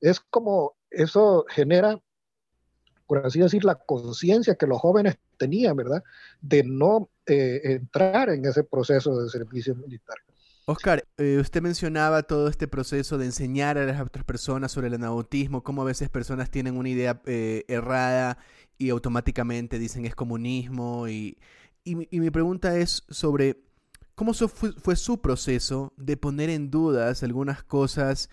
Es 0.00 0.20
como 0.20 0.76
eso 0.90 1.44
genera 1.48 2.00
por 3.12 3.26
así 3.26 3.40
decir, 3.40 3.62
la 3.62 3.74
conciencia 3.74 4.54
que 4.54 4.66
los 4.66 4.80
jóvenes 4.80 5.18
tenían, 5.36 5.76
¿verdad? 5.76 6.02
De 6.40 6.64
no 6.64 7.10
eh, 7.26 7.60
entrar 7.64 8.30
en 8.30 8.46
ese 8.46 8.64
proceso 8.64 9.20
de 9.20 9.28
servicio 9.28 9.74
militar. 9.74 10.16
Oscar, 10.64 11.04
eh, 11.18 11.36
usted 11.38 11.60
mencionaba 11.60 12.22
todo 12.22 12.48
este 12.48 12.68
proceso 12.68 13.18
de 13.18 13.26
enseñar 13.26 13.76
a 13.76 13.84
las 13.84 14.00
otras 14.00 14.24
personas 14.24 14.72
sobre 14.72 14.86
el 14.86 14.94
anabautismo, 14.94 15.62
cómo 15.62 15.82
a 15.82 15.84
veces 15.84 16.08
personas 16.08 16.50
tienen 16.50 16.78
una 16.78 16.88
idea 16.88 17.20
eh, 17.26 17.64
errada 17.68 18.38
y 18.78 18.88
automáticamente 18.88 19.78
dicen 19.78 20.06
es 20.06 20.14
comunismo. 20.14 21.06
Y, 21.06 21.36
y, 21.84 21.96
mi 21.96 22.30
pregunta 22.30 22.78
es 22.78 23.02
sobre 23.10 23.58
cómo 24.14 24.34
fue, 24.34 24.72
fue, 24.72 24.96
su 24.96 25.20
proceso 25.20 25.92
de 25.96 26.16
poner 26.16 26.50
en 26.50 26.70
dudas 26.70 27.22
algunas 27.22 27.62
cosas 27.62 28.28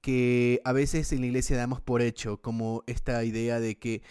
que 0.00 0.60
a 0.64 0.72
veces 0.72 1.12
en 1.12 1.20
la 1.20 1.26
iglesia 1.26 1.56
damos 1.56 1.80
por 1.80 2.02
hecho, 2.02 2.40
como 2.40 2.82
esta 2.86 3.24
idea 3.24 3.60
de 3.60 3.78
que 3.78 4.02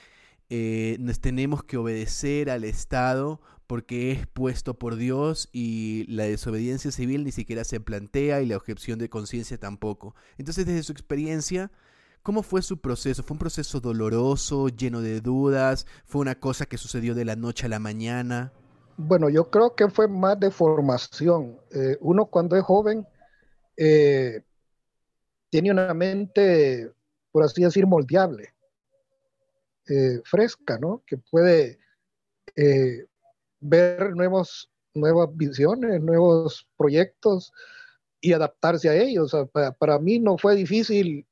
eh, 0.50 0.98
nos 1.00 1.20
tenemos 1.20 1.64
que 1.64 1.78
obedecer 1.78 2.50
al 2.50 2.64
Estado 2.64 3.42
porque 3.68 4.12
es 4.12 4.28
puesto 4.28 4.78
por 4.78 4.96
Dios 4.98 5.50
y 5.52 6.06
la 6.08 6.24
desobediencia 6.24 6.92
civil 6.92 7.24
ni 7.24 7.32
siquiera 7.32 7.64
se 7.64 7.80
plantea 7.80 8.42
y 8.42 8.48
la 8.48 8.58
objeción 8.58 9.00
de 9.00 9.10
conciencia 9.10 9.58
tampoco. 9.58 10.16
Entonces, 10.38 10.66
desde 10.66 10.84
su 10.84 10.92
experiencia, 10.92 11.72
¿Cómo 12.24 12.42
fue 12.42 12.62
su 12.62 12.80
proceso? 12.80 13.22
¿Fue 13.22 13.36
un 13.36 13.40
proceso 13.40 13.82
doloroso, 13.82 14.70
lleno 14.70 15.02
de 15.02 15.20
dudas? 15.20 15.86
¿Fue 16.06 16.22
una 16.22 16.36
cosa 16.36 16.66
que 16.66 16.78
sucedió 16.78 17.16
de 17.16 17.26
la 17.26 17.36
noche 17.36 17.66
a 17.66 17.70
la 17.70 17.80
mañana? 17.80 18.54
Bueno, 18.98 19.30
yo 19.30 19.50
creo 19.50 19.76
que 19.76 19.90
fue 19.90 20.08
más 20.08 20.40
de 20.40 20.52
formación. 20.52 21.60
Eh, 21.72 21.98
uno 22.00 22.26
cuando 22.28 22.56
es 22.56 22.64
joven 22.64 23.08
eh, 23.76 24.44
tiene 25.50 25.72
una 25.72 25.94
mente, 25.94 26.92
por 27.32 27.44
así 27.44 27.64
decir, 27.64 27.88
moldeable, 27.88 28.54
eh, 29.90 30.22
fresca, 30.26 30.78
¿no? 30.78 31.04
Que 31.06 31.18
puede 31.18 31.80
ver 33.60 34.16
nuevos, 34.16 34.70
nuevas 34.94 35.30
visiones, 35.36 36.00
nuevos 36.02 36.68
proyectos 36.78 37.52
y 38.22 38.34
adaptarse 38.34 38.90
a 38.90 38.96
ellos. 38.96 39.36
para, 39.80 40.00
mí 40.00 40.20
no 40.20 40.38
fue 40.38 40.56
difícil 40.56 41.26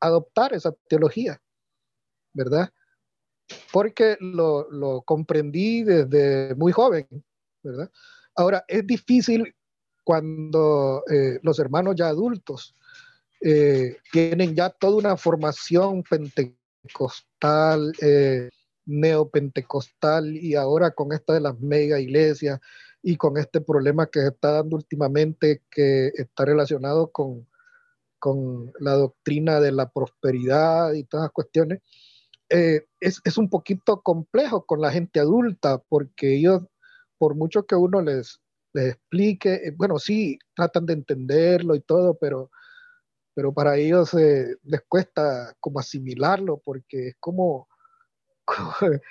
adoptar 0.00 0.54
esa 0.54 0.72
teología, 0.88 1.42
¿verdad? 2.32 2.72
Porque 3.72 4.16
lo, 4.20 5.02
comprendí 5.04 5.84
desde 5.84 6.54
muy 6.54 6.72
joven, 6.72 7.06
¿verdad? 7.62 7.90
Ahora, 8.34 8.64
es 8.68 8.86
difícil 8.86 9.54
cuando 10.04 11.04
eh, 11.10 11.38
los 11.42 11.58
hermanos 11.58 11.94
ya 11.96 12.08
adultos 12.08 12.74
eh, 13.40 13.96
tienen 14.12 14.54
ya 14.54 14.70
toda 14.70 14.96
una 14.96 15.16
formación 15.16 16.02
pentecostal, 16.02 17.92
eh, 18.00 18.50
neopentecostal 18.86 20.36
y 20.36 20.54
ahora 20.56 20.90
con 20.90 21.12
esta 21.12 21.34
de 21.34 21.40
las 21.40 21.58
mega 21.60 21.98
iglesias 22.00 22.60
y 23.02 23.16
con 23.16 23.38
este 23.38 23.60
problema 23.60 24.06
que 24.06 24.20
se 24.20 24.28
está 24.28 24.52
dando 24.52 24.76
últimamente 24.76 25.62
que 25.70 26.08
está 26.14 26.44
relacionado 26.44 27.10
con, 27.10 27.46
con 28.18 28.72
la 28.78 28.92
doctrina 28.92 29.60
de 29.60 29.72
la 29.72 29.90
prosperidad 29.90 30.92
y 30.92 31.04
todas 31.04 31.24
las 31.24 31.32
cuestiones, 31.32 31.80
eh, 32.50 32.86
es, 33.00 33.20
es, 33.24 33.38
un 33.38 33.48
poquito 33.48 34.02
complejo 34.02 34.66
con 34.66 34.80
la 34.80 34.90
gente 34.90 35.20
adulta 35.20 35.78
porque 35.88 36.36
ellos, 36.36 36.62
por 37.18 37.34
mucho 37.34 37.66
que 37.66 37.76
uno 37.76 38.02
les, 38.02 38.40
les 38.72 38.94
explique, 38.94 39.54
eh, 39.54 39.72
bueno, 39.76 39.98
sí, 39.98 40.38
tratan 40.54 40.86
de 40.86 40.94
entenderlo 40.94 41.74
y 41.74 41.80
todo, 41.80 42.18
pero, 42.18 42.50
pero 43.34 43.52
para 43.52 43.76
ellos 43.76 44.14
eh, 44.14 44.56
les 44.64 44.82
cuesta 44.88 45.54
como 45.60 45.80
asimilarlo 45.80 46.60
porque 46.64 47.08
es 47.08 47.16
como 47.20 47.68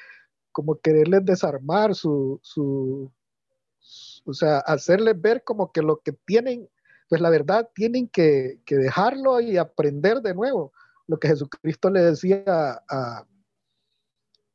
como, 0.52 0.80
quererles 0.80 1.26
desarmar 1.26 1.96
su, 1.96 2.40
su, 2.44 3.12
o 4.26 4.34
sea, 4.34 4.60
hacerles 4.60 5.20
ver 5.20 5.44
como 5.44 5.72
que 5.72 5.82
lo 5.82 6.00
que 6.00 6.14
tienen, 6.26 6.70
pues 7.08 7.22
la 7.22 7.30
verdad 7.30 7.70
tienen 7.74 8.08
que, 8.08 8.60
dejarlo 8.68 9.40
y 9.40 9.58
aprender 9.58 10.22
de 10.22 10.34
nuevo. 10.34 10.74
Lo 11.10 11.20
que 11.20 11.30
Jesucristo 11.30 11.90
le 11.90 12.02
decía 12.02 12.44
a, 12.88 13.26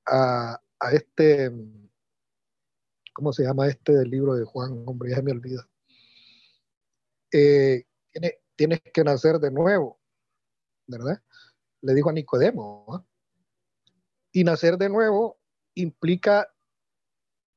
a, 0.06 0.60
este, 0.92 1.50
¿cómo 3.12 3.32
se 3.32 3.42
llama 3.42 3.66
este 3.66 3.92
del 3.92 4.08
libro 4.08 4.36
de 4.36 4.44
Juan? 4.44 4.84
Hombre, 4.86 5.10
ya 5.10 5.20
me 5.20 5.32
olvida. 5.32 5.68
Eh, 7.32 7.82
tienes, 8.54 8.80
que 8.80 9.02
nacer 9.02 9.40
de 9.40 9.50
nuevo, 9.50 9.98
¿verdad? 10.86 11.20
Le 11.80 11.92
dijo 11.92 12.10
a 12.10 12.12
Nicodemo. 12.12 13.04
Y 14.30 14.44
nacer 14.44 14.78
de 14.78 14.90
nuevo 14.90 15.40
implica, 15.74 16.54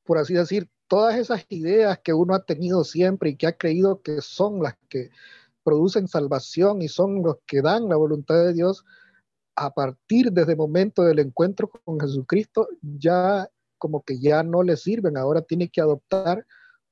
por 0.02 0.18
así 0.18 0.34
decir, 0.34 0.68
todas 0.88 1.16
esas 1.16 1.46
ideas 1.50 2.00
que 2.00 2.14
uno 2.14 2.34
ha 2.34 2.44
tenido 2.44 2.82
siempre 2.82 3.30
y 3.30 3.36
que 3.36 3.46
ha 3.46 3.56
creído 3.56 4.02
que 4.02 4.22
son 4.22 4.60
las 4.60 4.76
que 4.88 5.12
producen 5.68 6.08
salvación 6.08 6.80
y 6.80 6.88
son 6.88 7.22
los 7.22 7.36
que 7.46 7.60
dan 7.60 7.90
la 7.90 7.96
voluntad 7.96 8.42
de 8.42 8.54
Dios, 8.54 8.86
a 9.54 9.70
partir 9.74 10.32
desde 10.32 10.52
el 10.52 10.58
momento 10.58 11.02
del 11.02 11.18
encuentro 11.18 11.68
con 11.68 12.00
Jesucristo, 12.00 12.68
ya 12.80 13.46
como 13.76 14.02
que 14.02 14.18
ya 14.18 14.42
no 14.42 14.62
le 14.62 14.78
sirven, 14.78 15.18
ahora 15.18 15.42
tiene 15.42 15.68
que 15.68 15.82
adoptar 15.82 16.46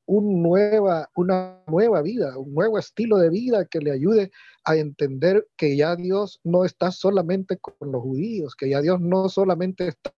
una 0.04 1.62
nueva 1.66 2.02
vida, 2.02 2.36
un 2.36 2.52
nuevo 2.52 2.78
estilo 2.78 3.16
de 3.16 3.30
vida 3.30 3.64
que 3.64 3.78
le 3.78 3.92
ayude 3.92 4.30
a 4.64 4.76
entender 4.76 5.48
que 5.56 5.74
ya 5.74 5.96
Dios 5.96 6.38
no 6.44 6.66
está 6.66 6.90
solamente 6.90 7.56
con 7.56 7.90
los 7.90 8.02
judíos, 8.02 8.54
que 8.54 8.68
ya 8.68 8.82
Dios 8.82 9.00
no 9.00 9.30
solamente 9.30 9.88
está... 9.88 10.12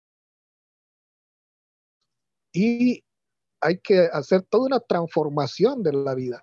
Y 2.53 3.05
hay 3.61 3.79
que 3.79 4.09
hacer 4.13 4.43
toda 4.43 4.67
una 4.67 4.81
transformación 4.81 5.85
de 5.85 5.93
la 5.93 6.15
vida. 6.17 6.43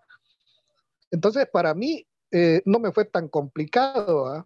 Entonces, 1.16 1.48
para 1.52 1.74
mí 1.74 2.06
eh, 2.32 2.62
no 2.66 2.80
me 2.80 2.92
fue 2.92 3.06
tan 3.06 3.30
complicado. 3.30 4.28
¿ah? 4.28 4.46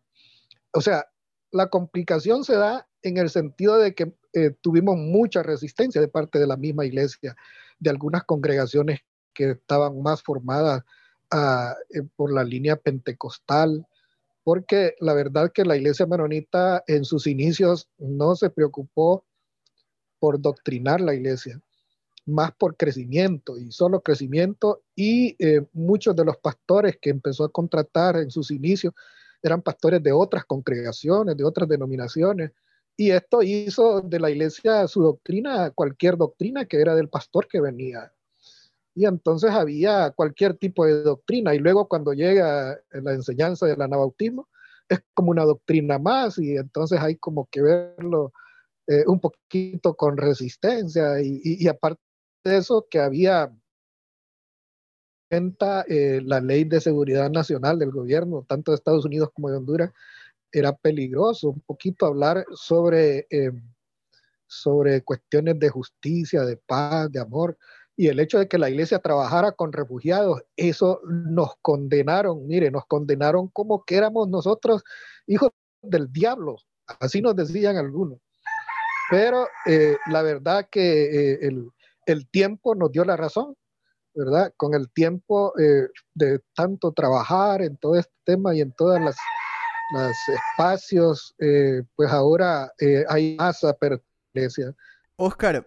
O 0.72 0.82
sea, 0.82 1.08
la 1.52 1.68
complicación 1.68 2.44
se 2.44 2.56
da 2.56 2.88
en 3.02 3.18
el 3.18 3.32
sentido 3.32 3.78
de 3.80 3.96
que 3.96 4.14
eh, 4.34 4.52
tuvimos 4.62 4.96
mucha 4.96 5.42
resistencia 5.42 6.00
de 6.00 6.08
parte 6.08 6.38
de 6.38 6.46
la 6.46 6.58
misma 6.58 6.86
iglesia 6.86 7.36
de 7.80 7.90
algunas 7.90 8.24
congregaciones 8.24 9.00
que 9.34 9.52
estaban 9.52 10.00
más 10.04 10.22
formadas 10.22 10.84
ah, 11.32 11.74
eh, 11.90 12.04
por 12.16 12.32
la 12.32 12.44
línea 12.44 12.76
pentecostal, 12.76 13.88
porque 14.44 14.94
la 15.00 15.16
verdad 15.16 15.52
que 15.52 15.66
la 15.66 15.76
iglesia 15.76 16.06
menonita 16.06 16.84
en 16.86 17.04
sus 17.04 17.26
inicios 17.26 17.90
no 17.98 18.36
se 18.36 18.52
preocupó 18.52 19.26
por 20.20 20.40
doctrinar 20.40 21.02
la 21.02 21.16
iglesia, 21.16 21.60
más 22.30 22.54
por 22.54 22.78
crecimiento 22.78 23.58
y 23.58 23.72
solo 23.72 24.02
crecimiento 24.02 24.84
y 24.96 25.36
eh, 25.39 25.65
muchos 25.74 26.15
de 26.15 26.26
los 26.26 26.38
pastores 26.38 26.98
que 27.02 27.10
empezó 27.10 27.44
a 27.44 27.52
contratar 27.52 28.18
en 28.18 28.32
sus 28.32 28.52
inicios 28.52 28.94
eran 29.42 29.62
pastores 29.62 30.04
de 30.04 30.12
otras 30.12 30.46
congregaciones, 30.46 31.38
de 31.38 31.44
otras 31.44 31.68
denominaciones, 31.70 32.52
y 33.00 33.12
esto 33.12 33.42
hizo 33.42 34.02
de 34.02 34.20
la 34.20 34.30
iglesia 34.30 34.86
su 34.89 35.02
doctrina, 35.02 35.72
cualquier 35.72 36.18
doctrina 36.18 36.65
que 36.65 36.82
era 36.82 36.96
del 36.96 37.08
pastor 37.08 37.48
que 37.48 37.62
venía. 37.62 38.12
Y 38.94 39.06
entonces 39.06 39.52
había 39.52 40.12
cualquier 40.12 40.58
tipo 40.58 40.86
de 40.86 41.04
doctrina. 41.04 41.56
Y 41.56 41.60
luego 41.60 41.88
cuando 41.88 42.12
llega 42.12 42.78
la 42.92 43.13
enseñanza 43.13 43.65
del 43.68 43.82
anabautismo, 43.82 44.50
es 44.89 45.00
como 45.13 45.32
una 45.32 45.46
doctrina 45.46 45.98
más 45.98 46.38
y 46.39 46.58
entonces 46.58 47.00
hay 47.00 47.15
como 47.15 47.48
que 47.50 47.62
verlo 47.62 48.34
eh, 48.88 49.06
un 49.08 49.22
poquito 49.22 49.94
con 49.96 50.18
resistencia. 50.18 51.22
Y, 51.22 51.65
aparte 51.70 52.02
de 52.43 52.58
eso, 52.58 52.88
que 52.89 52.99
había 52.99 53.52
eh, 55.32 56.21
la 56.23 56.39
ley 56.39 56.63
de 56.63 56.82
seguridad 56.82 57.30
nacional 57.30 57.78
del 57.78 57.91
gobierno, 57.91 58.45
tanto 58.47 58.71
de 58.71 58.75
Estados 58.75 59.06
Unidos 59.06 59.30
como 59.34 59.49
de 59.49 59.58
Honduras, 59.58 59.91
era 60.52 60.75
peligroso, 60.75 61.49
un 61.49 61.62
poquito 61.62 62.06
hablar 62.08 62.45
sobre, 62.52 63.28
eh, 63.30 63.52
sobre 64.47 65.04
cuestiones 65.04 65.60
de 65.60 65.69
justicia, 65.69 66.43
de 66.43 66.58
paz, 66.58 67.12
de 67.12 67.19
amor. 67.19 67.58
Y 67.95 68.08
el 68.08 68.19
hecho 68.19 68.39
de 68.39 68.47
que 68.47 68.58
la 68.58 68.69
iglesia 68.69 68.99
trabajara 68.99 69.52
con 69.52 69.71
refugiados, 69.71 70.41
eso 70.56 71.02
nos 71.06 71.56
condenaron, 71.62 72.47
mire, 72.47 72.71
nos 72.71 72.86
condenaron 72.86 73.49
como 73.49 73.84
que 73.84 73.97
éramos 73.97 74.30
nosotros 74.30 74.84
hijos 75.28 75.52
del 75.82 76.12
diablo, 76.12 76.56
así 76.99 77.21
nos 77.21 77.36
decían 77.36 77.78
algunos. 77.78 78.19
Pero 79.12 79.47
eh, 79.65 79.97
la 80.08 80.21
verdad 80.21 80.67
que 80.71 81.34
eh, 81.34 81.39
el, 81.41 81.69
el, 82.12 82.28
tiempo 82.30 82.76
nos 82.76 82.91
dio 82.91 83.06
la 83.06 83.17
razón, 83.17 83.56
¿verdad? 84.13 84.54
Con 84.58 84.74
el 84.74 84.89
tiempo 84.91 85.54
de 85.56 86.39
tanto 86.56 86.91
trabajar 86.91 87.62
en 87.62 87.78
todo 87.78 87.95
este 87.95 88.13
tema 88.26 88.56
y 88.56 88.62
en 88.62 88.72
todas 88.74 89.02
las 89.02 89.15
espacios, 90.28 91.36
eh, 91.39 91.84
pues 91.95 92.12
ahora 92.12 92.72
eh, 92.80 93.06
hay 93.08 93.36
más 93.38 93.63
apertura. 93.63 94.06
Oscar, 95.15 95.65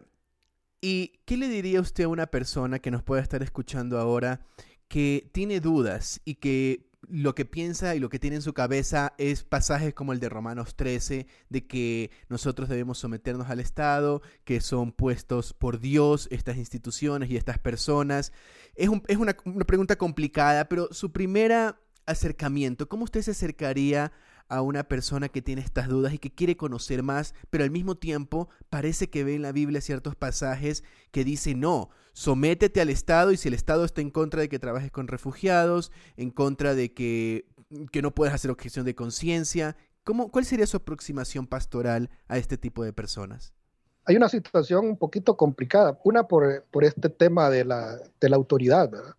¿y 0.81 1.19
qué 1.25 1.37
le 1.37 1.49
diría 1.49 1.81
usted 1.81 2.05
a 2.05 2.09
una 2.09 2.27
persona 2.27 2.79
que 2.79 2.91
nos 2.91 3.03
pueda 3.03 3.21
estar 3.21 3.43
escuchando 3.43 3.99
ahora 3.99 4.41
que 4.89 5.29
tiene 5.33 5.61
dudas 5.61 6.21
y 6.25 6.37
que 6.37 6.89
lo 7.09 7.35
que 7.35 7.45
piensa 7.45 7.95
y 7.95 7.99
lo 7.99 8.09
que 8.09 8.19
tiene 8.19 8.37
en 8.37 8.43
su 8.43 8.55
cabeza 8.55 9.15
es 9.19 9.45
pasajes 9.45 9.95
como 9.95 10.13
el 10.13 10.21
de 10.21 10.29
Romanos 10.29 10.77
13, 10.77 11.27
de 11.49 11.67
que 11.67 12.11
nosotros 12.29 12.69
debemos 12.69 12.99
someternos 12.99 13.51
al 13.51 13.61
Estado, 13.61 14.23
que 14.45 14.61
son 14.61 14.93
puestos 14.93 15.53
por 15.53 15.81
Dios 15.81 16.29
estas 16.31 16.57
instituciones 16.57 17.31
y 17.31 17.37
estas 17.37 17.59
personas. 17.59 18.33
Es, 18.75 18.89
es 19.09 19.17
una, 19.17 19.37
una, 19.45 19.65
pregunta 19.65 19.97
complicada, 19.97 20.69
pero 20.69 20.89
su 20.93 21.13
primera 21.13 21.81
acercamiento, 22.07 22.89
¿cómo 22.89 23.05
usted 23.05 23.23
se 23.23 23.31
acercaría 23.33 24.13
a 24.49 24.63
una 24.63 24.85
persona 24.85 25.29
que 25.29 25.43
tiene 25.43 25.63
estas 25.63 25.89
dudas 25.89 26.13
y 26.13 26.19
que 26.19 26.33
quiere 26.33 26.57
conocer 26.57 27.03
más, 27.03 27.35
pero 27.51 27.65
al 27.65 27.71
mismo 27.71 27.97
tiempo 27.97 28.49
parece 28.71 29.11
que 29.11 29.25
ve 29.25 29.35
en 29.35 29.43
la 29.43 29.53
Biblia 29.53 29.81
ciertos 29.81 30.17
pasajes 30.17 30.85
que 31.11 31.25
dicen, 31.25 31.61
no, 31.61 31.91
sométete 32.13 32.81
al 32.81 32.91
Estado 32.91 33.33
y 33.33 33.37
si 33.37 33.49
el 33.49 33.55
Estado 33.55 33.85
está 33.85 34.01
en 34.01 34.11
contra 34.11 34.41
de 34.41 34.49
que 34.49 34.59
trabajes 34.59 34.91
con 34.91 35.09
refugiados, 35.09 35.91
en 36.17 36.31
contra 36.31 36.75
de 36.75 36.93
que, 36.93 37.47
que 37.91 38.03
no 38.03 38.15
puedes 38.15 38.35
hacer 38.35 38.51
objeción 38.51 38.85
de 38.85 38.95
conciencia, 38.95 39.77
¿cuál 40.05 40.45
sería 40.45 40.67
su 40.67 40.77
aproximación 40.77 41.47
pastoral 41.47 42.11
a 42.29 42.39
este 42.39 42.59
tipo 42.59 42.85
de 42.85 42.93
personas? 42.93 43.53
Hay 44.05 44.17
una 44.17 44.29
situación 44.29 44.87
un 44.87 44.97
poquito 44.97 45.37
complicada, 45.37 45.99
una 46.03 46.27
por, 46.27 46.65
este 46.83 47.09
tema 47.09 47.51
de 47.51 47.65
la, 47.65 47.99
de 48.21 48.29
la 48.29 48.37
autoridad, 48.37 48.91
¿verdad? 48.91 49.15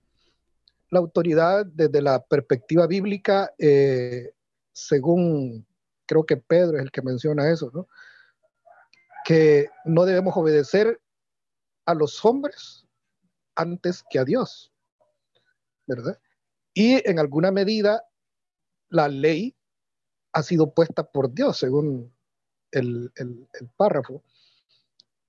la 0.94 1.00
autoridad 1.00 1.66
desde 1.66 2.02
la 2.02 2.24
perspectiva 2.24 2.86
bíblica, 2.88 3.52
eh, 3.58 4.32
según 4.74 5.66
creo 6.06 6.26
que 6.26 6.38
Pedro 6.38 6.78
es 6.78 6.84
el 6.84 6.92
que 6.92 7.02
menciona 7.02 7.50
eso, 7.50 7.72
¿no? 7.74 7.88
Que 9.26 9.70
no 9.86 10.06
debemos 10.06 10.36
obedecer 10.36 11.00
a 11.86 11.94
los 11.94 12.24
hombres 12.26 12.86
antes 13.56 14.04
que 14.10 14.20
a 14.20 14.26
Dios, 14.26 14.74
¿verdad? 15.88 16.20
Y 16.74 17.08
en 17.08 17.20
alguna 17.20 17.52
medida 17.52 18.04
la 18.90 19.08
ley 19.08 19.56
ha 20.34 20.44
sido 20.44 20.74
puesta 20.74 21.04
por 21.04 21.34
Dios, 21.34 21.58
según 21.58 22.14
el, 22.72 23.12
párrafo. 23.78 24.24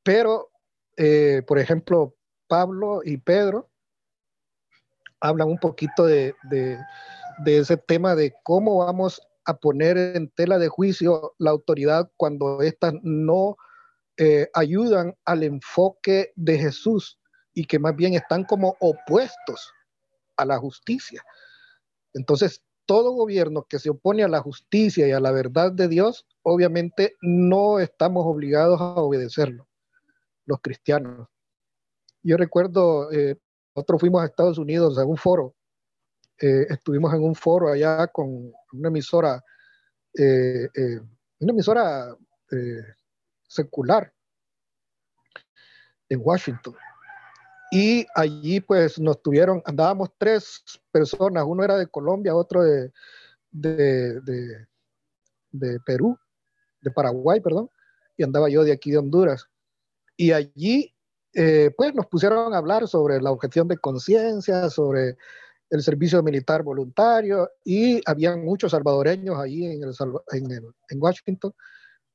Pero, 0.03 0.51
eh, 0.97 1.43
por 1.47 1.59
ejemplo, 1.59 2.17
Pablo 2.47 3.01
y 3.05 3.19
Pedro 3.19 3.71
hablan 5.21 5.49
un 5.49 5.59
poquito 5.59 6.05
de, 6.05 6.35
ese 7.47 7.77
tema 7.77 8.15
de 8.15 8.35
cómo 8.43 8.79
vamos 8.79 9.21
a 9.45 9.57
poner 9.57 9.97
en 9.99 10.31
tela 10.31 10.59
de 10.59 10.69
juicio 10.69 11.35
la 11.39 11.51
autoridad 11.51 12.11
cuando 12.17 12.63
éstas 12.63 12.95
no 13.03 13.57
eh, 14.17 14.49
ayudan 14.55 15.17
al 15.25 15.43
enfoque 15.43 16.33
de 16.37 16.59
Jesús 16.59 17.19
y 17.53 17.65
que 17.65 17.79
más 17.79 17.97
bien 17.97 18.15
están 18.15 18.45
como 18.45 18.77
opuestos 18.81 19.73
a 20.37 20.45
la 20.45 20.59
justicia. 20.59 21.23
Entonces, 22.13 22.63
todo 22.87 23.13
gobierno 23.13 23.67
que 23.69 23.79
se 23.79 23.91
opone 23.91 24.23
a 24.23 24.29
la 24.29 24.41
justicia 24.41 25.09
y 25.09 25.13
a 25.13 25.21
la 25.21 25.31
verdad 25.31 25.73
de 25.73 25.89
Dios, 25.89 26.27
obviamente 26.43 27.17
no 27.23 27.79
estamos 27.79 28.25
obligados 28.27 28.81
a 28.81 28.95
obedecerlo, 28.95 29.67
los 30.47 30.61
cristianos. 30.61 31.29
Yo 32.23 32.37
recuerdo, 32.37 33.11
eh, 33.13 33.37
nosotros 33.75 34.01
fuimos 34.01 34.23
a 34.23 34.27
Estados 34.27 34.59
Unidos 34.59 34.99
a 34.99 35.05
un 35.05 35.17
foro, 35.17 35.55
eh, 36.41 36.67
estuvimos 36.69 37.13
en 37.15 37.23
un 37.23 37.35
foro 37.35 37.71
allá 37.71 38.07
con 38.09 38.53
una 38.73 38.89
emisora, 38.89 39.43
eh, 40.17 40.69
una 41.39 41.53
emisora 41.53 42.17
secular 43.49 44.13
en 46.09 46.21
Washington. 46.23 46.75
Y 47.71 48.07
allí 48.15 48.61
pues 48.61 49.01
nos 49.01 49.21
tuvieron, 49.23 49.63
andábamos 49.65 50.11
tres 50.19 50.63
personas, 50.93 51.45
uno 51.47 51.65
era 51.65 51.77
de 51.77 51.89
Colombia, 51.89 52.35
otro 52.35 52.63
de, 52.63 52.93
de, 53.51 54.21
de, 55.51 55.81
Perú, 55.85 56.17
de 56.81 56.91
Paraguay, 56.91 57.41
perdón, 57.41 57.71
y 58.17 58.23
andaba 58.23 58.49
yo 58.49 58.63
de 58.63 58.73
aquí 58.73 58.91
de 58.91 58.99
Honduras. 58.99 59.49
Y 60.17 60.31
allí 60.31 60.95
eh, 61.33 61.73
pues 61.77 61.95
nos 61.95 62.07
pusieron 62.07 62.55
a 62.55 62.59
hablar 62.59 62.87
sobre 62.87 63.21
la 63.21 63.33
objeción 63.33 63.67
de 63.67 63.79
conciencia, 63.79 64.71
sobre 64.71 65.17
el 65.77 65.83
servicio 65.83 66.23
militar 66.23 66.63
voluntario 66.63 67.51
y 67.65 68.01
habían 68.07 68.45
muchos 68.45 68.71
salvadoreños 68.71 69.45
en, 69.45 69.83
en 70.89 71.03
Washington. 71.03 71.53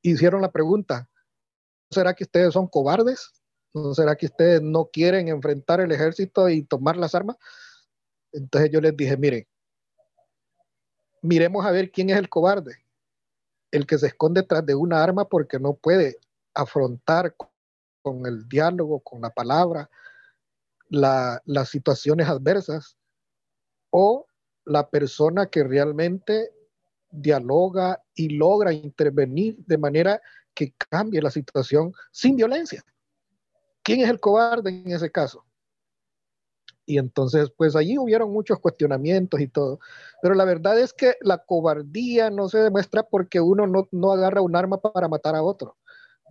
Hicieron 0.01 0.41
la 0.41 0.51
pregunta, 0.51 1.09
¿será 1.91 2.13
que 2.13 2.23
ustedes 2.23 2.53
son 2.53 2.67
cobardes? 2.67 3.31
¿No 3.73 3.93
será 3.93 4.15
que 4.15 4.27
ustedes 4.27 4.61
no 4.61 4.89
quieren 4.91 5.27
enfrentar 5.27 5.81
el 5.81 5.91
ejército 5.91 6.49
y 6.49 6.63
tomar 6.63 6.97
las 6.97 7.13
armas? 7.15 7.37
Entonces 8.31 8.71
yo 8.71 8.79
les 8.81 8.95
dije, 8.95 9.17
miren, 9.17 9.45
miremos 11.21 11.65
a 11.65 11.71
ver 11.71 11.91
quién 11.91 12.09
es 12.09 12.17
el 12.17 12.29
cobarde, 12.29 12.77
el 13.71 13.85
que 13.85 13.97
se 13.97 14.07
esconde 14.07 14.43
tras 14.43 14.65
de 14.65 14.75
una 14.75 15.03
arma 15.03 15.25
porque 15.27 15.59
no 15.59 15.73
puede 15.73 16.17
afrontar 16.53 17.35
con 18.01 18.25
el 18.25 18.47
diálogo, 18.47 19.01
con 19.01 19.21
la 19.21 19.31
palabra, 19.31 19.89
las 20.89 21.69
situaciones 21.69 22.27
adversas, 22.27 22.98
o 23.89 24.25
la 24.65 24.89
persona 24.89 25.47
que 25.47 25.63
realmente 25.63 26.51
dialoga 27.11 28.01
y 28.15 28.29
logra 28.29 28.71
intervenir 28.71 29.57
de 29.65 29.77
manera 29.77 30.21
que 30.53 30.73
cambie 30.89 31.21
la 31.21 31.31
situación 31.31 31.93
sin 32.11 32.35
violencia. 32.35 32.83
¿Quién 33.83 34.01
es 34.01 34.09
el 34.09 34.19
cobarde 34.19 34.69
en 34.69 34.91
ese 34.91 35.09
caso? 35.09 35.45
Y 36.85 36.97
entonces, 36.97 37.51
pues 37.55 37.75
allí 37.75 37.97
hubieron 37.99 38.31
muchos 38.31 38.59
cuestionamientos 38.59 39.39
y 39.39 39.47
todo. 39.47 39.79
Pero 40.21 40.33
la 40.33 40.43
verdad 40.43 40.79
es 40.79 40.91
que 40.91 41.13
la 41.21 41.37
cobardía 41.37 42.31
no 42.31 42.49
se 42.49 42.57
demuestra 42.57 43.03
porque 43.03 43.39
uno 43.39 43.67
no, 43.91 44.11
agarra 44.11 44.41
un 44.41 44.55
arma 44.55 44.79
para 44.81 45.07
matar 45.07 45.35
a 45.35 45.43
otro. 45.43 45.77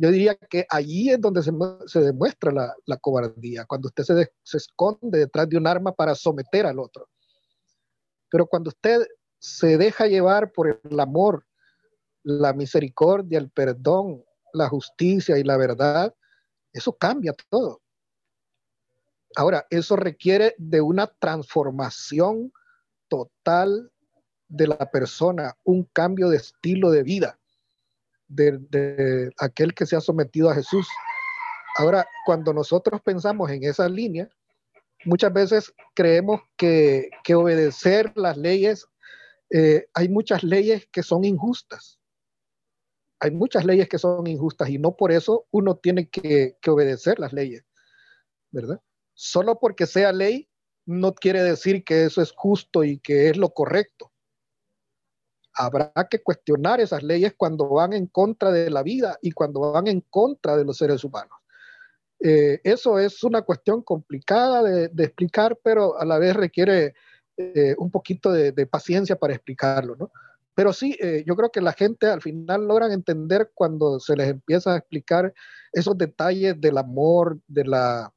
Yo 0.00 0.10
diría 0.10 0.34
que 0.34 0.66
allí 0.68 1.10
es 1.10 1.20
donde 1.20 1.42
se, 1.42 2.00
demuestra 2.00 2.52
la, 2.52 2.96
cobardía, 2.98 3.66
cuando 3.66 3.88
usted 3.88 4.04
se, 4.04 4.32
se 4.42 4.56
esconde 4.56 5.18
detrás 5.18 5.48
de 5.48 5.56
un 5.56 5.66
arma 5.66 5.92
para 5.92 6.14
someter 6.14 6.66
al 6.66 6.78
otro. 6.78 7.08
Pero 8.30 8.46
cuando 8.46 8.68
usted 8.68 9.06
se 9.38 9.78
deja 9.78 10.06
llevar 10.06 10.52
por 10.52 10.80
el 10.82 11.00
amor, 11.00 11.46
la 12.22 12.52
misericordia, 12.52 13.38
el 13.38 13.50
perdón, 13.50 14.24
la 14.52 14.68
justicia 14.68 15.38
y 15.38 15.44
la 15.44 15.56
verdad, 15.56 16.14
eso 16.72 16.96
cambia 16.96 17.34
todo. 17.48 17.80
Ahora, 19.36 19.66
eso 19.70 19.96
requiere 19.96 20.54
de 20.58 20.80
una 20.80 21.06
transformación 21.06 22.52
total 23.08 23.92
de 24.48 24.66
la 24.66 24.90
persona, 24.90 25.54
un 25.64 25.84
cambio 25.92 26.28
de 26.28 26.38
estilo 26.38 26.90
de 26.90 27.02
vida 27.02 27.38
de, 28.28 29.32
aquel 29.38 29.74
que 29.74 29.86
se 29.86 29.96
ha 29.96 30.00
sometido 30.00 30.50
a 30.50 30.54
Jesús. 30.54 30.86
Ahora, 31.76 32.06
cuando 32.26 32.52
nosotros 32.52 33.00
pensamos 33.02 33.50
en 33.50 33.64
esa 33.64 33.88
línea, 33.88 34.28
muchas 35.04 35.32
veces 35.32 35.74
creemos 35.94 36.40
que, 36.56 37.10
obedecer 37.34 38.12
las 38.16 38.36
leyes, 38.36 38.86
eh, 39.50 39.86
hay 39.94 40.08
muchas 40.08 40.42
leyes 40.42 40.88
que 40.92 41.02
son 41.02 41.24
injustas 41.24 41.98
hay 43.20 43.30
muchas 43.30 43.64
leyes 43.64 43.88
que 43.88 43.98
son 43.98 44.26
injustas 44.26 44.68
y 44.68 44.78
no 44.78 44.96
por 44.96 45.12
eso 45.12 45.46
uno 45.50 45.76
tiene 45.76 46.08
que, 46.08 46.56
obedecer 46.66 47.18
las 47.18 47.32
leyes, 47.32 47.64
¿verdad? 48.50 48.80
Solo 49.14 49.58
porque 49.58 49.86
sea 49.86 50.12
ley 50.12 50.48
no 50.86 51.14
quiere 51.14 51.42
decir 51.42 51.84
que 51.84 52.04
eso 52.04 52.22
es 52.22 52.32
justo 52.32 52.84
y 52.84 52.98
que 52.98 53.28
es 53.28 53.36
lo 53.36 53.50
correcto. 53.50 54.12
Habrá 55.52 55.92
que 56.08 56.22
cuestionar 56.22 56.80
esas 56.80 57.02
leyes 57.02 57.34
cuando 57.36 57.68
van 57.68 57.92
en 57.92 58.06
contra 58.06 58.52
de 58.52 58.70
la 58.70 58.82
vida 58.82 59.18
y 59.20 59.32
cuando 59.32 59.60
van 59.72 59.88
en 59.88 60.00
contra 60.02 60.56
de 60.56 60.64
los 60.64 60.76
seres 60.76 61.02
humanos. 61.02 61.37
Eh, 62.20 62.60
eso 62.64 62.98
es 62.98 63.22
una 63.22 63.42
cuestión 63.42 63.82
complicada 63.82 64.62
de, 64.62 65.04
explicar, 65.04 65.58
pero 65.62 65.98
a 65.98 66.04
la 66.04 66.18
vez 66.18 66.34
requiere 66.34 66.94
eh, 67.36 67.74
un 67.78 67.90
poquito 67.90 68.32
de, 68.32 68.52
de, 68.52 68.66
paciencia 68.66 69.16
para 69.16 69.34
explicarlo, 69.34 69.94
¿no? 69.96 70.10
Pero 70.58 70.72
sí, 70.72 70.96
eh, 71.00 71.22
yo 71.24 71.36
creo 71.36 71.52
que 71.52 71.60
la 71.60 71.72
gente 71.72 72.08
al 72.08 72.20
final 72.20 72.66
logran 72.66 72.90
entender 72.90 73.52
cuando 73.54 74.00
se 74.00 74.16
les 74.16 74.28
empieza 74.28 74.72
a 74.72 74.78
explicar 74.78 75.32
esos 75.72 75.96
detalles 75.96 76.60
del 76.60 76.78
amor, 76.78 77.38
de 77.46 77.64
la, 77.64 78.12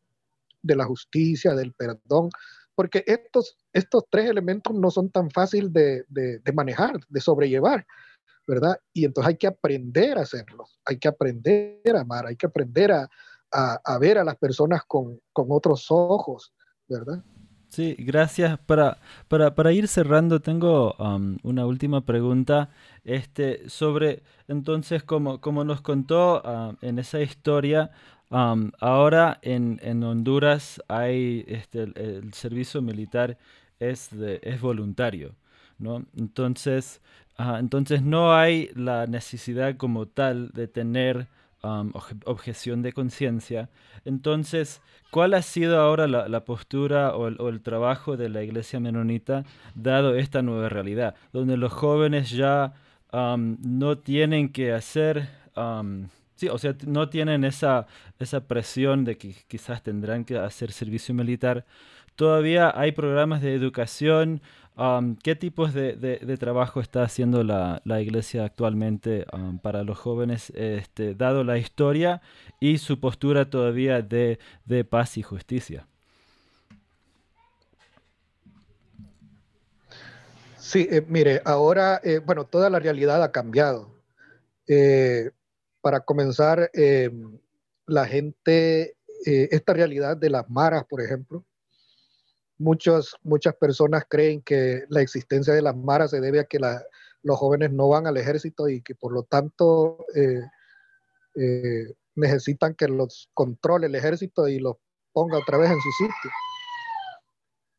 de 0.63 0.75
la 0.75 0.85
justicia, 0.85 1.53
del 1.53 1.71
perdón, 1.73 2.31
porque 2.73 3.03
estos, 3.05 3.59
estos 3.73 4.05
tres 4.09 4.27
elementos 4.27 4.73
no 4.73 4.89
son 4.89 5.11
tan 5.11 5.29
fáciles 5.29 5.71
de, 5.71 6.03
de, 6.09 6.51
manejar, 6.51 6.99
de 7.09 7.21
sobrellevar, 7.21 7.85
¿verdad? 8.47 8.79
Y 8.91 9.05
entonces 9.05 9.29
hay 9.29 9.37
que 9.37 9.45
aprender 9.45 10.17
a 10.17 10.21
hacerlos, 10.21 10.79
hay 10.85 10.97
que 10.97 11.09
aprender 11.09 11.95
a 11.95 12.01
amar, 12.01 12.25
hay 12.25 12.37
que 12.37 12.47
aprender 12.47 12.91
a, 12.91 13.07
a, 13.51 13.97
ver 13.99 14.17
a 14.17 14.23
las 14.23 14.37
personas 14.37 14.83
con, 14.85 15.19
con 15.33 15.47
otros 15.49 15.87
ojos, 15.89 16.53
¿verdad? 16.87 17.23
Sí, 17.71 17.95
gracias. 17.97 18.59
Para, 18.59 18.97
para, 19.29 19.55
para 19.55 19.71
ir 19.71 19.87
cerrando, 19.87 20.41
tengo 20.41 20.93
una 21.43 21.65
última 21.65 22.01
pregunta 22.01 22.69
este, 23.05 23.69
sobre, 23.69 24.23
entonces, 24.49 25.03
como, 25.03 25.39
como 25.39 25.63
nos 25.63 25.79
contó 25.79 26.43
en 26.81 26.99
esa 26.99 27.21
historia, 27.21 27.91
ahora 28.29 29.39
en, 29.41 29.79
en, 29.83 30.03
Honduras 30.03 30.81
hay 30.89 31.45
este, 31.47 31.83
el, 31.83 32.33
servicio 32.33 32.81
militar 32.81 33.37
es, 33.79 34.09
de, 34.11 34.41
es 34.43 34.59
voluntario, 34.59 35.35
¿no? 35.77 36.05
Entonces, 36.17 37.01
entonces 37.37 38.01
no 38.01 38.33
hay 38.33 38.69
la 38.75 39.07
necesidad 39.07 39.77
como 39.77 40.07
tal 40.07 40.51
de 40.51 40.67
tener 40.67 41.27
objeción 41.61 42.81
de 42.81 42.93
conciencia. 42.93 43.69
Entonces, 44.05 44.81
¿cuál 45.11 45.33
ha 45.33 45.41
sido 45.41 45.79
ahora 45.79 46.07
la, 46.07 46.45
postura 46.45 47.15
o 47.15 47.27
el, 47.49 47.61
trabajo 47.61 48.17
de 48.17 48.29
la 48.29 48.43
iglesia 48.43 48.79
menonita 48.79 49.43
dado 49.75 50.15
esta 50.15 50.41
nueva 50.41 50.69
realidad, 50.69 51.15
donde 51.33 51.57
los 51.57 51.71
jóvenes 51.71 52.31
ya 52.31 52.73
no 53.13 53.97
tienen 53.97 54.51
que 54.51 54.73
hacer... 54.73 55.29
Sí, 56.35 56.47
o 56.49 56.57
sea, 56.57 56.75
no 56.87 57.07
tienen 57.07 57.43
esa, 57.43 57.85
esa 58.17 58.47
presión 58.47 59.05
de 59.05 59.15
que 59.15 59.35
quizás 59.47 59.83
tendrán 59.83 60.25
que 60.25 60.39
hacer 60.39 60.71
servicio 60.71 61.13
militar. 61.13 61.65
Todavía 62.15 62.73
hay 62.75 62.93
programas 62.93 63.43
de 63.43 63.53
educación, 63.53 64.41
¿Qué 65.23 65.35
tipos 65.35 65.73
de, 65.73 66.37
trabajo 66.39 66.81
está 66.81 67.03
haciendo 67.03 67.43
la, 67.43 68.01
iglesia 68.01 68.45
actualmente 68.45 69.25
para 69.61 69.83
los 69.83 69.97
jóvenes, 69.99 70.51
este, 70.55 71.13
dado 71.13 71.43
la 71.43 71.57
historia 71.57 72.21
y 72.59 72.77
su 72.77 72.99
postura 72.99 73.49
todavía 73.49 74.01
de, 74.01 74.39
paz 74.89 75.17
y 75.17 75.23
justicia? 75.23 75.87
Sí, 80.57 80.87
eh, 80.89 81.03
mire, 81.07 81.41
ahora, 81.43 81.99
eh, 82.03 82.19
bueno, 82.19 82.45
toda 82.45 82.69
la 82.69 82.79
realidad 82.79 83.21
ha 83.23 83.31
cambiado. 83.31 83.91
Eh, 84.67 85.31
para 85.81 85.99
comenzar, 86.01 86.69
em, 86.73 87.39
la 87.87 88.05
gente, 88.05 88.95
eh, 89.25 89.49
esta 89.51 89.73
realidad 89.73 90.15
de 90.17 90.29
las 90.29 90.49
maras, 90.49 90.85
por 90.85 91.01
ejemplo, 91.01 91.43
muchas, 92.61 93.15
muchas 93.23 93.55
personas 93.55 94.05
creen 94.07 94.41
que 94.41 94.85
la 94.89 95.01
existencia 95.01 95.53
de 95.53 95.61
las 95.61 95.75
maras 95.75 96.11
se 96.11 96.21
debe 96.21 96.39
a 96.39 96.45
que 96.45 96.59
los 96.59 97.39
jóvenes 97.39 97.71
no 97.71 97.89
van 97.89 98.07
al 98.07 98.17
ejército 98.17 98.69
y 98.69 98.81
que 98.81 98.95
por 98.95 99.11
lo 99.11 99.23
tanto 99.23 100.05
eh, 100.15 100.41
eh, 101.35 101.93
necesitan 102.15 102.75
que 102.75 102.87
los 102.87 103.29
controle 103.33 103.87
el 103.87 103.95
ejército 103.95 104.47
y 104.47 104.59
los 104.59 104.77
ponga 105.11 105.39
otra 105.39 105.57
vez 105.57 105.71
en 105.71 105.81
su 105.81 105.91
sitio. 105.97 106.31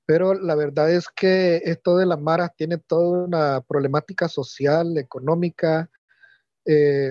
Pero 0.04 0.34
la 0.34 0.56
verdad 0.56 0.90
es 0.90 1.08
que 1.08 1.62
esto 1.64 1.96
de 1.96 2.06
las 2.06 2.20
maras 2.20 2.50
tiene 2.56 2.76
toda 2.76 3.24
una 3.24 3.60
problemática 3.60 4.28
social, 4.28 4.98
económica, 4.98 5.88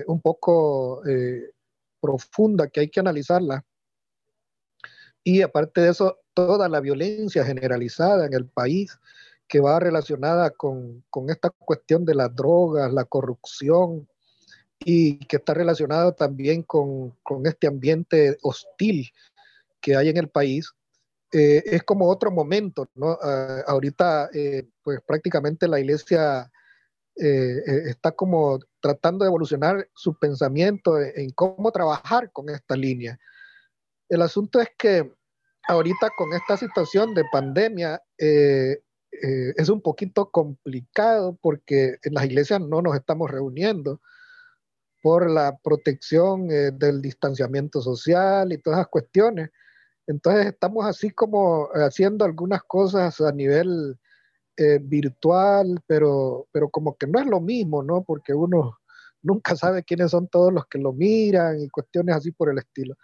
un 0.06 0.20
poco 0.20 1.02
profunda 2.00 2.68
que 2.68 2.80
hay 2.80 2.90
que 2.90 3.00
analizarla. 3.00 3.64
Y 5.24 5.40
aparte 5.40 5.80
de 5.80 5.90
eso, 5.90 6.21
toda 6.34 6.68
la 6.68 6.80
violencia 6.80 7.44
generalizada 7.44 8.26
en 8.26 8.34
el 8.34 8.46
país 8.46 8.98
que 9.48 9.60
va 9.60 9.78
relacionada 9.80 10.50
con, 10.50 11.04
con 11.10 11.30
esta 11.30 11.50
cuestión 11.50 12.04
de 12.04 12.14
las 12.14 12.34
drogas, 12.34 12.92
la 12.92 13.04
corrupción 13.04 14.08
y 14.78 15.18
que 15.26 15.36
está 15.36 15.54
relacionada 15.54 16.12
también 16.12 16.62
con, 16.62 17.10
con 17.22 17.46
este 17.46 17.66
ambiente 17.66 18.38
hostil 18.42 19.10
que 19.80 19.96
hay 19.96 20.08
en 20.08 20.16
el 20.16 20.28
país, 20.28 20.72
eh, 21.32 21.62
es 21.66 21.82
como 21.82 22.08
otro 22.08 22.30
momento, 22.30 22.88
¿no? 22.94 23.18
Ah, 23.22 23.62
ahorita, 23.66 24.28
eh, 24.34 24.68
pues 24.82 25.00
prácticamente 25.00 25.66
la 25.66 25.80
iglesia 25.80 26.50
eh, 27.16 27.62
está 27.86 28.12
como 28.12 28.58
tratando 28.80 29.24
de 29.24 29.28
evolucionar 29.28 29.88
su 29.94 30.14
pensamiento 30.18 31.00
en, 31.00 31.30
cómo 31.30 31.72
trabajar 31.72 32.30
con 32.32 32.50
esta 32.50 32.76
línea. 32.76 33.18
El 34.08 34.22
asunto 34.22 34.60
es 34.60 34.68
que 34.76 35.10
ahorita 35.68 36.10
con 36.16 36.32
esta 36.32 36.56
situación 36.56 37.14
de 37.14 37.24
pandemia 37.30 38.02
eh, 38.18 38.78
eh, 39.12 39.52
es 39.56 39.68
un 39.68 39.80
poquito 39.80 40.30
complicado 40.30 41.38
porque 41.40 41.96
en 42.02 42.14
las 42.14 42.24
iglesias 42.24 42.60
no 42.60 42.82
nos 42.82 42.96
estamos 42.96 43.30
reuniendo 43.30 44.00
por 45.02 45.30
la 45.30 45.58
protección 45.62 46.50
eh, 46.50 46.70
del 46.72 47.02
distanciamiento 47.02 47.80
social 47.80 48.52
y 48.52 48.58
todas 48.58 48.80
esas 48.80 48.88
cuestiones. 48.88 49.50
Entonces 50.06 50.46
estamos 50.46 50.86
así 50.86 51.10
como 51.10 51.68
haciendo 51.74 52.24
algunas 52.24 52.62
cosas 52.64 53.20
a 53.20 53.32
nivel 53.32 53.98
virtual, 54.82 55.80
pero, 55.86 56.46
pero 56.52 56.68
como 56.68 56.96
que 56.96 57.06
no 57.06 57.18
es 57.18 57.26
lo 57.26 57.40
mismo, 57.40 57.82
¿no? 57.82 58.04
Porque 58.04 58.32
uno 58.32 58.78
nunca 59.22 59.56
sabe 59.56 59.82
quiénes 59.82 60.10
son 60.10 60.28
todos 60.28 60.52
los 60.52 60.66
que 60.66 60.78
lo 60.78 60.92
miran 60.92 61.60
y 61.60 61.68
cuestiones 61.68 62.14
así 62.14 62.30
por 62.30 62.50
el 62.50 62.58
estilo. 62.58 62.94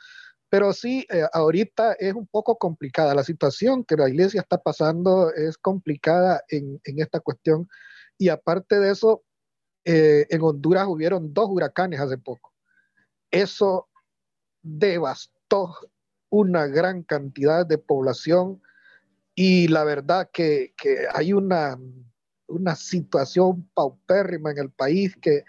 Pero 0.51 0.73
sí, 0.73 1.07
eh, 1.11 1.25
ahorita 1.33 1.93
es 1.95 2.15
un 2.15 2.27
poco 2.27 2.57
complicada. 2.57 3.15
La 3.15 3.25
situación 3.25 3.85
que 3.85 3.97
la 3.97 4.09
iglesia 4.09 4.41
está 4.41 4.59
pasando 4.59 5.33
es 5.33 5.59
complicada 5.59 6.43
en, 6.49 6.81
esta 6.85 7.21
cuestión. 7.21 7.69
Y 8.17 8.31
aparte 8.31 8.81
de 8.81 8.93
eso, 8.93 9.23
eh, 9.85 10.27
en 10.31 10.43
Honduras 10.43 10.87
hubieron 10.89 11.35
dos 11.35 11.49
huracanes 11.51 12.01
hace 12.01 12.19
poco. 12.19 12.53
Eso 13.31 13.89
devastó 14.63 15.75
una 16.31 16.67
gran 16.67 17.03
cantidad 17.03 17.67
de 17.67 17.79
población 17.79 18.63
y 19.35 19.69
la 19.69 19.85
verdad 19.85 20.31
que, 20.33 20.75
hay 21.15 21.33
una, 21.33 21.79
una 22.49 22.75
situación 22.75 23.69
paupérrima 23.75 24.51
en 24.51 24.59
el 24.59 24.71
país 24.71 25.17
que 25.21 25.45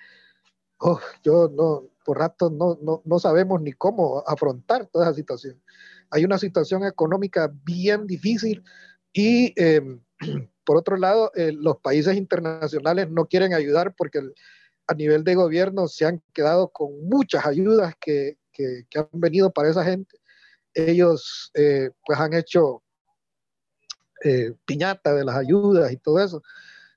oh, 0.80 1.00
yo 1.24 1.50
no, 1.50 1.89
por 2.06 2.20
rato 2.20 2.50
no, 2.50 2.80
no, 3.04 3.20
sabemos 3.20 3.62
ni 3.62 3.74
cómo 3.74 4.24
afrontar 4.26 4.88
toda 4.88 5.06
esa 5.06 5.16
situación. 5.16 5.62
Hay 6.10 6.26
una 6.26 6.38
situación 6.38 6.84
económica 6.86 7.52
bien 7.64 8.08
difícil 8.08 8.64
y 9.14 9.54
em, 9.62 10.02
por 10.66 10.78
otro 10.78 10.98
lado, 10.98 11.32
eh, 11.36 11.52
los 11.52 11.78
países 11.78 12.16
internacionales 12.16 13.10
no 13.10 13.26
quieren 13.26 13.54
ayudar 13.54 13.96
porque 13.96 14.22
a 14.88 14.94
nivel 14.94 15.24
de 15.24 15.36
gobierno 15.36 15.88
se 15.88 16.06
han 16.06 16.22
quedado 16.34 16.70
con 16.70 17.08
muchas 17.08 17.46
ayudas 17.46 17.94
que, 18.00 18.38
que, 18.52 18.86
han 18.96 19.08
venido 19.14 19.52
para 19.52 19.70
esa 19.70 19.84
gente. 19.84 20.18
Ellos 20.74 21.52
eh, 21.54 21.92
pues 22.06 22.20
han 22.20 22.34
hecho 22.34 22.84
eh, 24.24 24.54
piñata 24.66 25.14
de 25.14 25.26
las 25.26 25.36
ayudas 25.36 25.92
y 25.92 25.98
todo 25.98 26.20
eso. 26.24 26.44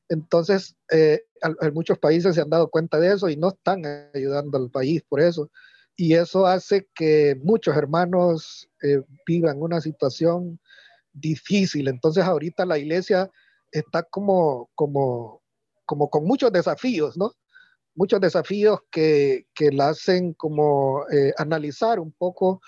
Entonces, 0.09 0.75
eh, 0.91 1.25
muchos 1.73 1.99
países 1.99 2.35
se 2.35 2.41
han 2.41 2.51
dado 2.51 2.69
cuenta 2.69 2.99
de 2.99 3.13
eso 3.15 3.29
y 3.29 3.37
no 3.37 3.49
están 3.49 3.83
ayudando 4.15 4.59
al 4.59 4.71
país 4.71 5.03
por 5.09 5.21
eso. 5.21 5.51
Y 5.97 6.15
eso 6.15 6.47
hace 6.47 6.89
que 6.95 7.39
muchos 7.43 7.77
hermanos 7.77 8.69
eh, 8.83 9.03
vivan 9.27 9.61
una 9.61 9.81
situación 9.81 10.59
difícil. 11.13 11.89
Entonces, 11.89 12.25
ahorita 12.25 12.65
la 12.65 12.79
iglesia 12.79 13.31
está 13.71 14.03
como, 14.03 14.71
como, 14.75 15.43
como 15.85 16.09
con 16.11 16.25
muchos 16.25 16.53
desafíos, 16.53 17.17
¿no? 17.17 17.33
Muchos 17.95 18.21
desafíos 18.21 18.81
que, 18.91 19.47
que 19.55 19.71
la 19.71 19.91
hacen 19.91 20.33
como 20.33 21.05
eh, 21.11 21.35
analizar 21.37 22.01
un 22.01 22.13
poco 22.13 22.63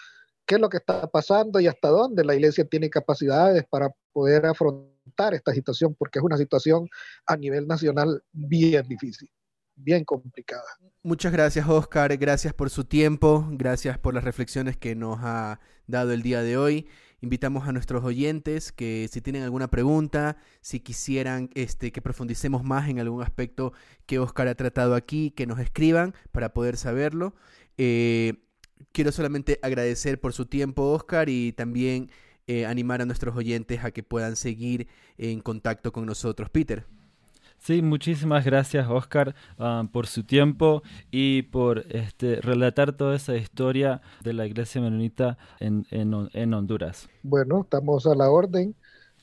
qué 0.46 0.56
es 0.56 0.60
lo 0.60 0.68
que 0.68 0.76
está 0.76 1.06
pasando 1.06 1.60
y 1.60 1.66
hasta 1.66 1.88
dónde 1.88 2.24
la 2.24 2.34
iglesia 2.34 2.66
tiene 2.66 2.90
capacidades 2.90 3.64
para 3.70 3.90
poder 4.12 4.44
afrontar 4.44 4.93
esta 5.32 5.52
situación, 5.52 5.94
porque 5.98 6.18
es 6.18 6.24
una 6.24 6.36
situación 6.36 6.88
a 7.26 7.36
nivel 7.36 7.66
nacional 7.66 8.22
bien 8.32 8.86
difícil, 8.88 9.30
bien 9.74 10.04
complicada. 10.04 10.64
Muchas 11.02 11.32
gracias, 11.32 11.68
Oscar. 11.68 12.16
Gracias 12.16 12.54
por 12.54 12.70
su 12.70 12.84
tiempo. 12.84 13.46
Gracias 13.50 13.98
por 13.98 14.14
las 14.14 14.24
reflexiones 14.24 14.76
que 14.76 14.94
nos 14.94 15.18
ha 15.20 15.60
dado 15.86 16.12
el 16.12 16.22
día 16.22 16.42
de 16.42 16.56
hoy. 16.56 16.88
Invitamos 17.20 17.66
a 17.66 17.72
nuestros 17.72 18.04
oyentes 18.04 18.70
que 18.72 19.08
si 19.10 19.22
tienen 19.22 19.42
alguna 19.42 19.68
pregunta, 19.68 20.36
si 20.60 20.80
quisieran 20.80 21.48
este, 21.54 21.90
que 21.90 22.02
profundicemos 22.02 22.64
más 22.64 22.88
en 22.88 23.00
algún 23.00 23.22
aspecto 23.22 23.72
que 24.04 24.18
Oscar 24.18 24.48
ha 24.48 24.54
tratado 24.54 24.94
aquí, 24.94 25.30
que 25.30 25.46
nos 25.46 25.58
escriban 25.58 26.14
para 26.32 26.52
poder 26.52 26.76
saberlo. 26.76 27.34
Eh, 27.78 28.44
quiero 28.92 29.10
solamente 29.10 29.58
agradecer 29.62 30.20
por 30.20 30.32
su 30.32 30.46
tiempo, 30.46 30.92
Oscar, 30.92 31.28
y 31.28 31.52
también 31.52 32.10
eh, 32.46 32.66
animar 32.66 33.00
a 33.00 33.06
nuestros 33.06 33.36
oyentes 33.36 33.84
a 33.84 33.90
que 33.90 34.02
puedan 34.02 34.36
seguir 34.36 34.88
en 35.18 35.40
contacto 35.40 35.92
con 35.92 36.06
nosotros. 36.06 36.50
Peter. 36.50 36.84
Sí, 37.64 37.80
muchísimas 37.80 38.44
gracias 38.44 38.86
Oscar 38.90 39.34
um, 39.58 39.88
por 39.88 40.06
su 40.06 40.22
tiempo 40.24 40.82
y 41.10 41.42
por 41.44 41.86
este, 41.88 42.36
relatar 42.42 42.94
toda 42.94 43.16
esa 43.16 43.36
historia 43.36 44.02
de 44.22 44.34
la 44.34 44.44
iglesia 44.44 44.82
menonita 44.82 45.38
en, 45.60 45.86
en, 45.90 46.52
Honduras. 46.52 47.08
Bueno, 47.22 47.62
estamos 47.62 48.06
a 48.06 48.14
la 48.14 48.28
orden 48.28 48.74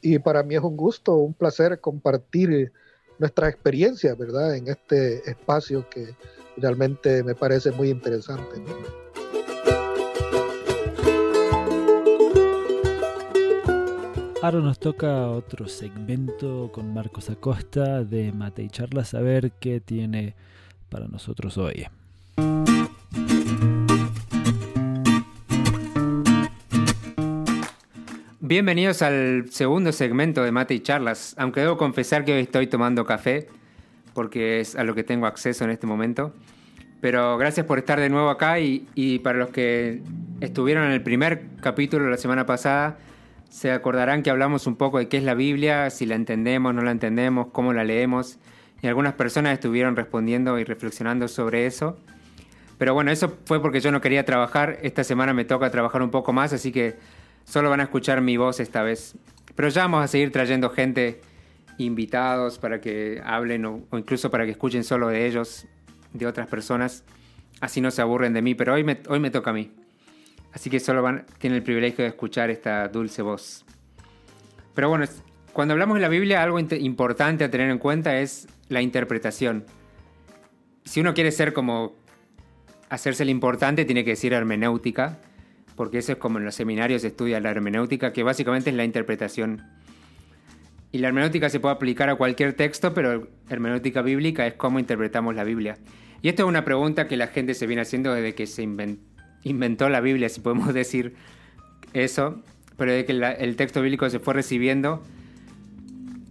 y 0.02 0.18
para 0.18 0.42
mí 0.42 0.56
es 0.56 0.62
un 0.62 0.76
gusto, 0.76 1.18
un 1.18 1.36
placer 1.36 1.80
compartir 1.80 2.72
nuestra 3.20 3.48
experiencia, 3.48 4.16
¿verdad? 4.16 4.56
En 4.56 4.68
este 4.68 5.30
espacio 5.30 5.88
que 5.88 6.16
realmente 6.58 7.24
me 7.24 7.36
parece 7.36 7.70
muy 7.72 7.92
interesante. 7.92 8.60
Ahora 14.44 14.58
nos 14.58 14.80
toca 14.80 15.28
otro 15.28 15.68
segmento 15.68 16.72
con 16.74 16.92
Marcos 16.96 17.30
Acosta 17.30 18.04
de 18.04 18.32
Mate 18.32 18.64
y 18.64 18.70
Charlas 18.70 19.14
a 19.14 19.22
ver 19.22 19.52
qué 19.60 19.80
tiene 19.80 20.34
para 20.90 21.08
nosotros 21.08 21.60
hoy. 21.60 21.86
Bienvenidos 28.40 29.04
al 29.04 29.46
segundo 29.52 29.92
segmento 29.92 30.44
de 30.44 30.52
Mate 30.52 30.74
y 30.74 30.80
Charlas, 30.80 31.36
aunque 31.38 31.60
debo 31.60 31.78
confesar 31.78 32.26
que 32.26 32.34
hoy 32.34 32.42
estoy 32.42 32.66
tomando 32.66 33.06
café 33.06 33.48
porque 34.16 34.60
es 34.60 34.76
a 34.76 34.84
lo 34.84 34.96
que 34.96 35.04
tengo 35.04 35.28
acceso 35.28 35.66
en 35.66 35.70
este 35.70 35.86
momento. 35.86 36.34
Pero 37.00 37.38
gracias 37.38 37.68
por 37.68 37.78
estar 37.78 38.00
de 38.00 38.10
nuevo 38.10 38.32
acá 38.32 38.60
y, 38.60 38.88
y 38.96 39.20
para 39.20 39.38
los 39.38 39.52
que 39.52 40.02
estuvieron 40.40 40.86
en 40.86 40.94
el 40.94 41.04
primer 41.04 41.44
capítulo 41.62 42.10
la 42.10 42.18
semana 42.18 42.48
pasada, 42.48 42.98
se 43.52 43.72
acordarán 43.72 44.24
que 44.24 44.30
hablamos 44.30 44.66
un 44.66 44.78
poco 44.78 44.98
de 44.98 45.10
qué 45.10 45.18
es 45.18 45.24
la 45.24 45.34
Biblia, 45.34 45.90
si 45.90 46.06
la 46.06 46.16
entendemos, 46.16 46.74
no 46.74 46.82
la 46.84 46.92
entendemos, 46.92 47.48
cómo 47.52 47.74
la 47.74 47.84
leemos. 47.84 48.40
Y 48.82 48.88
algunas 48.88 49.14
personas 49.14 49.54
estuvieron 49.54 49.98
respondiendo 49.98 50.58
y 50.58 50.64
reflexionando 50.64 51.28
sobre 51.28 51.66
eso. 51.66 51.98
Pero 52.78 52.94
bueno, 52.94 53.12
eso 53.12 53.38
fue 53.44 53.62
porque 53.62 53.82
yo 53.82 53.92
no 53.92 54.00
quería 54.00 54.24
trabajar. 54.24 54.80
Esta 54.84 55.04
semana 55.04 55.34
me 55.34 55.44
toca 55.44 55.70
trabajar 55.70 56.02
un 56.02 56.12
poco 56.12 56.32
más, 56.32 56.54
así 56.54 56.72
que 56.72 56.96
solo 57.44 57.70
van 57.70 57.82
a 57.82 57.84
escuchar 57.84 58.22
mi 58.22 58.38
voz 58.38 58.62
esta 58.62 58.84
vez. 58.84 59.18
Pero 59.54 59.68
ya 59.68 59.82
vamos 59.82 60.06
a 60.06 60.08
seguir 60.08 60.32
trayendo 60.32 60.70
gente, 60.70 61.20
invitados, 61.78 62.58
para 62.58 62.80
que 62.80 63.22
hablen 63.24 63.66
o, 63.66 63.82
incluso 63.92 64.32
para 64.32 64.46
que 64.46 64.52
escuchen 64.52 64.86
solo 64.86 65.10
de 65.10 65.28
ellos, 65.28 65.68
de 66.14 66.26
otras 66.26 66.48
personas. 66.48 67.04
Así 67.60 67.82
no 67.82 67.92
se 67.92 68.02
aburren 68.02 68.32
de 68.32 68.42
mí, 68.42 68.56
pero 68.56 68.76
hoy 68.76 68.86
me, 68.86 69.02
hoy 69.10 69.20
me 69.20 69.30
toca 69.30 69.50
a 69.50 69.54
mí. 69.54 69.72
Así 70.54 70.70
que 70.70 70.80
solo 70.80 71.02
van, 71.02 71.26
el 71.42 71.64
privilegio 71.64 72.04
de 72.04 72.10
escuchar 72.10 72.50
esta 72.50 72.88
dulce 72.88 73.22
voz. 73.22 73.66
Pero 74.74 74.90
bueno, 74.90 75.06
cuando 75.54 75.74
hablamos 75.74 75.96
de 75.96 76.02
la 76.02 76.10
Biblia, 76.10 76.44
algo 76.44 76.60
importante 76.60 77.44
a 77.44 77.52
tener 77.52 77.70
en 77.70 77.78
cuenta 77.78 78.20
es 78.20 78.48
la 78.70 78.82
interpretación. 78.82 79.66
Si 80.84 81.00
uno 81.00 81.14
quiere 81.14 81.32
ser 81.32 81.54
como 81.54 81.96
hacerse 82.90 83.24
el 83.24 83.30
importante, 83.30 83.86
tiene 83.86 84.04
que 84.04 84.12
decir 84.12 84.34
hermenéutica, 84.34 85.20
porque 85.76 86.00
eso 86.00 86.14
es 86.14 86.18
como 86.18 86.38
en 86.38 86.46
los 86.46 86.56
seminarios 86.56 87.04
se 87.04 87.10
estudia 87.10 87.40
la 87.40 87.52
hermenéutica, 87.52 88.12
que 88.12 88.24
básicamente 88.24 88.70
es 88.70 88.76
la 88.76 88.84
interpretación. 88.84 89.62
Y 90.92 90.98
la 90.98 91.08
hermenéutica 91.08 91.50
se 91.50 91.62
puede 91.62 91.76
aplicar 91.76 92.10
a 92.10 92.16
cualquier 92.16 92.54
texto, 92.54 92.94
pero 92.94 93.30
hermenéutica 93.50 94.02
bíblica 94.02 94.46
es 94.46 94.56
cómo 94.56 94.80
interpretamos 94.80 95.36
la 95.36 95.46
Biblia. 95.46 95.78
Y 96.22 96.28
esto 96.28 96.44
es 96.44 96.50
una 96.50 96.66
pregunta 96.66 97.08
que 97.08 97.16
la 97.16 97.28
gente 97.28 97.54
se 97.54 97.66
viene 97.66 97.84
haciendo 97.84 98.14
desde 98.14 98.36
que 98.36 98.46
se 98.46 98.64
inventó 98.64 99.11
la 99.44 100.02
Biblia, 100.02 100.30
si 100.30 100.42
podemos 100.42 100.74
decir 100.74 101.16
eso, 101.94 102.42
pero 102.78 102.92
desde 102.92 103.06
que 103.06 103.12
el 103.12 103.56
texto 103.56 103.82
bíblico 103.82 104.10
se 104.10 104.20
fue 104.20 104.34
recibiendo, 104.34 105.04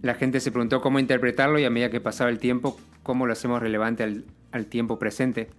la 0.01 0.15
gente 0.15 0.39
se 0.39 0.51
preguntó 0.51 0.81
cómo 0.81 0.99
interpretarlo 0.99 1.59
y 1.59 1.65
a 1.65 1.69
medida 1.69 1.89
que 1.89 2.01
pasaba 2.01 2.29
el 2.29 2.39
tiempo, 2.39 2.79
cómo 3.03 3.25
lo 3.27 3.33
hacemos 3.33 3.61
relevante 3.61 4.03
al, 4.03 4.65
tiempo 4.65 4.99
presente. 4.99 5.49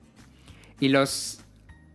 Y 0.81 0.89
los 0.89 1.41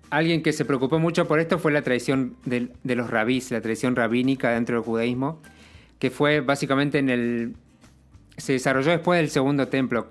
alguien 0.09 0.41
que 0.41 0.53
se 0.53 0.63
preocupó 0.63 0.99
mucho 0.99 1.27
por 1.27 1.39
esto 1.39 1.59
fue 1.59 1.71
la 1.73 1.81
tradición 1.81 2.37
de, 2.45 2.69
de, 2.83 2.95
los 2.95 3.09
rabís, 3.09 3.51
la 3.51 3.59
tradición 3.59 3.95
rabínica 3.95 4.51
dentro 4.51 4.77
del 4.77 4.85
judaísmo, 4.85 5.41
que 5.99 6.09
fue 6.09 6.39
básicamente 6.39 6.99
en 6.99 7.09
el... 7.09 7.55
se 8.37 8.53
desarrolló 8.53 8.91
después 8.91 9.19
del 9.19 9.29
segundo 9.29 9.67
templo, 9.67 10.07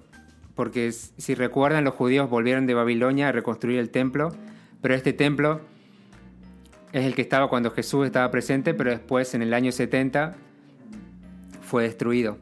porque 0.54 0.92
si 0.92 1.34
recuerdan 1.34 1.84
los 1.84 1.94
judíos 1.94 2.28
volvieron 2.28 2.66
de 2.66 2.74
Babilonia 2.74 3.28
a 3.28 3.32
reconstruir 3.32 3.78
el 3.78 3.88
templo, 3.90 4.34
pero 4.80 4.94
este 4.94 5.12
templo 5.12 5.60
es 6.92 7.04
el 7.04 7.14
que 7.14 7.22
estaba 7.22 7.48
cuando 7.48 7.70
Jesús 7.70 8.06
estaba 8.06 8.30
presente, 8.30 8.74
pero 8.74 8.90
después 8.90 9.34
en 9.34 9.42
el 9.42 9.52
año 9.52 9.72
70 9.72 10.36
fue 11.60 11.82
destruido. 11.82 12.38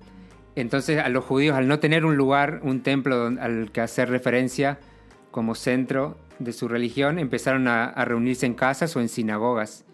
Entonces 0.55 0.99
a 0.99 1.09
los 1.09 1.25
judíos 1.25 1.57
al 1.57 1.67
no 1.67 1.81
tener 1.81 2.05
un 2.05 2.17
lugar, 2.17 2.61
un 2.63 2.83
templo 2.83 3.27
al 3.41 3.73
que 3.73 3.81
hacer 3.81 4.11
referencia 4.11 4.79
como 5.31 5.55
centro 5.55 6.17
de 6.39 6.53
su 6.53 6.69
religión, 6.69 7.19
empezaron 7.19 7.67
a, 7.69 7.93
reunirse 8.05 8.47
en 8.47 8.55
casas 8.55 8.95
o 8.97 9.01
en 9.01 9.09
sinagogas. 9.09 9.85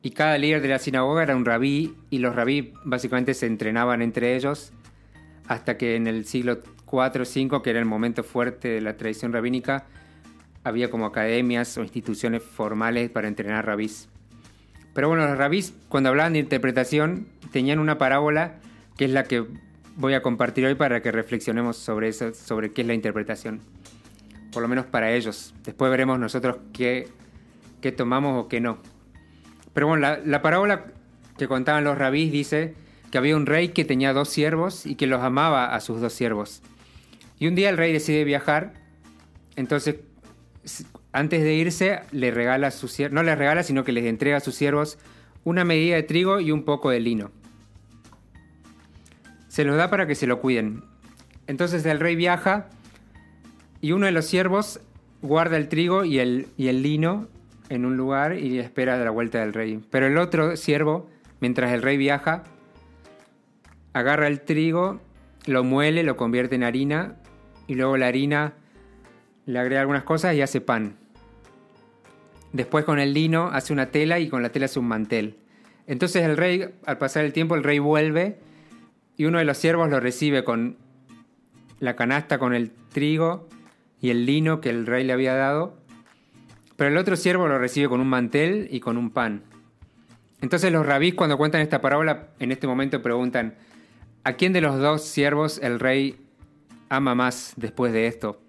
Y 0.00 0.10
cada 0.10 0.38
líder 0.38 0.62
de 0.62 0.68
la 0.68 0.78
sinagoga 0.78 1.22
era 1.22 1.36
un 1.36 1.44
rabí 1.44 1.94
y 2.08 2.18
los 2.18 2.34
rabí 2.34 2.72
básicamente 2.84 3.34
se 3.34 3.46
entrenaban 3.46 4.00
entre 4.00 4.36
ellos 4.36 4.72
hasta 5.48 5.76
que 5.76 5.96
en 5.96 6.06
el 6.06 6.24
siglo 6.24 6.60
4 6.84 7.22
o 7.22 7.26
5, 7.26 7.62
que 7.62 7.70
era 7.70 7.78
el 7.78 7.84
momento 7.84 8.22
fuerte 8.22 8.68
de 8.68 8.80
la 8.80 8.96
tradición 8.96 9.32
rabínica, 9.32 9.86
había 10.64 10.90
como 10.90 11.06
academias 11.06 11.76
o 11.78 11.82
instituciones 11.82 12.42
formales 12.42 13.10
para 13.10 13.28
entrenar 13.28 13.66
rabís. 13.66 14.08
Pero 14.94 15.08
bueno, 15.08 15.26
los 15.26 15.38
rabís, 15.38 15.74
cuando 15.88 16.08
hablaban 16.08 16.32
de 16.32 16.40
interpretación, 16.40 17.28
tenían 17.52 17.78
una 17.78 17.98
parábola 17.98 18.56
que 18.96 19.04
es 19.04 19.12
la 19.12 19.24
que 19.24 19.46
voy 19.96 20.14
a 20.14 20.22
compartir 20.22 20.66
hoy 20.66 20.74
para 20.74 21.02
que 21.02 21.12
reflexionemos 21.12 21.76
sobre 21.76 22.08
eso, 22.08 22.34
sobre 22.34 22.72
qué 22.72 22.82
es 22.82 22.86
la 22.86 22.94
interpretación. 22.94 23.60
Por 24.52 24.62
lo 24.62 24.68
menos 24.68 24.86
para 24.86 25.12
ellos. 25.12 25.54
Después 25.64 25.90
veremos 25.90 26.18
nosotros 26.18 26.58
qué, 26.72 27.08
qué 27.80 27.92
tomamos 27.92 28.44
o 28.44 28.48
qué 28.48 28.60
no. 28.60 28.78
Pero 29.74 29.86
bueno, 29.86 30.00
la, 30.00 30.18
la 30.24 30.42
parábola 30.42 30.86
que 31.36 31.46
contaban 31.46 31.84
los 31.84 31.96
rabís 31.96 32.32
dice 32.32 32.74
que 33.10 33.18
había 33.18 33.36
un 33.36 33.46
rey 33.46 33.68
que 33.68 33.84
tenía 33.84 34.12
dos 34.12 34.28
siervos 34.28 34.86
y 34.86 34.96
que 34.96 35.06
los 35.06 35.22
amaba 35.22 35.74
a 35.74 35.80
sus 35.80 36.00
dos 36.00 36.12
siervos. 36.12 36.62
Y 37.38 37.46
un 37.46 37.54
día 37.54 37.70
el 37.70 37.76
rey 37.76 37.92
decide 37.92 38.24
viajar, 38.24 38.74
entonces 39.54 39.96
antes 41.12 41.42
de 41.42 41.54
irse 41.54 42.00
le 42.12 42.30
regala 42.30 42.70
no 43.10 43.22
les 43.22 43.38
regala, 43.38 43.62
sino 43.62 43.84
que 43.84 43.92
les 43.92 44.04
entrega 44.04 44.38
a 44.38 44.40
sus 44.40 44.54
siervos 44.54 44.98
una 45.44 45.64
medida 45.64 45.96
de 45.96 46.02
trigo 46.02 46.40
y 46.40 46.52
un 46.52 46.64
poco 46.64 46.90
de 46.90 47.00
lino. 47.00 47.30
Se 49.48 49.64
los 49.64 49.76
da 49.76 49.90
para 49.90 50.06
que 50.06 50.14
se 50.14 50.26
lo 50.26 50.40
cuiden. 50.40 50.84
Entonces 51.46 51.84
el 51.86 52.00
rey 52.00 52.16
viaja 52.16 52.68
y 53.80 53.92
uno 53.92 54.06
de 54.06 54.12
los 54.12 54.26
siervos 54.26 54.80
guarda 55.22 55.56
el 55.56 55.68
trigo 55.68 56.04
y 56.04 56.18
el, 56.18 56.48
y 56.56 56.68
el 56.68 56.82
lino 56.82 57.28
en 57.68 57.84
un 57.84 57.96
lugar 57.96 58.38
y 58.38 58.58
espera 58.58 58.96
la 58.96 59.10
vuelta 59.10 59.40
del 59.40 59.52
rey. 59.52 59.80
Pero 59.90 60.06
el 60.06 60.18
otro 60.18 60.56
siervo, 60.56 61.08
mientras 61.40 61.72
el 61.72 61.82
rey 61.82 61.96
viaja, 61.96 62.44
agarra 63.92 64.26
el 64.26 64.40
trigo, 64.40 65.00
lo 65.46 65.64
muele, 65.64 66.02
lo 66.02 66.16
convierte 66.16 66.54
en 66.54 66.64
harina 66.64 67.16
y 67.66 67.74
luego 67.74 67.96
la 67.96 68.06
harina 68.06 68.54
le 69.48 69.58
agrega 69.58 69.80
algunas 69.80 70.02
cosas 70.02 70.34
y 70.34 70.42
hace 70.42 70.60
pan. 70.60 70.96
Después 72.52 72.84
con 72.84 72.98
el 72.98 73.14
lino 73.14 73.48
hace 73.50 73.72
una 73.72 73.86
tela 73.86 74.18
y 74.18 74.28
con 74.28 74.42
la 74.42 74.50
tela 74.50 74.66
hace 74.66 74.78
un 74.78 74.86
mantel. 74.86 75.38
Entonces 75.86 76.22
el 76.24 76.36
rey, 76.36 76.68
al 76.84 76.98
pasar 76.98 77.24
el 77.24 77.32
tiempo, 77.32 77.54
el 77.54 77.64
rey 77.64 77.78
vuelve 77.78 78.38
y 79.16 79.24
uno 79.24 79.38
de 79.38 79.46
los 79.46 79.56
siervos 79.56 79.88
lo 79.88 80.00
recibe 80.00 80.44
con 80.44 80.76
la 81.80 81.96
canasta 81.96 82.38
con 82.38 82.54
el 82.54 82.72
trigo 82.92 83.48
y 84.02 84.10
el 84.10 84.26
lino 84.26 84.60
que 84.60 84.68
el 84.68 84.84
rey 84.84 85.02
le 85.02 85.14
había 85.14 85.34
dado, 85.34 85.78
pero 86.76 86.90
el 86.90 86.98
otro 86.98 87.16
siervo 87.16 87.48
lo 87.48 87.58
recibe 87.58 87.88
con 87.88 88.02
un 88.02 88.08
mantel 88.08 88.68
y 88.70 88.80
con 88.80 88.98
un 88.98 89.08
pan. 89.08 89.44
Entonces 90.42 90.70
los 90.70 90.84
rabís 90.84 91.14
cuando 91.14 91.38
cuentan 91.38 91.62
esta 91.62 91.80
parábola 91.80 92.28
en 92.38 92.52
este 92.52 92.66
momento 92.66 93.00
preguntan, 93.00 93.54
¿a 94.24 94.34
quién 94.34 94.52
de 94.52 94.60
los 94.60 94.78
dos 94.78 95.04
siervos 95.04 95.58
el 95.62 95.80
rey 95.80 96.20
ama 96.90 97.14
más 97.14 97.54
después 97.56 97.94
de 97.94 98.08
esto? 98.08 98.42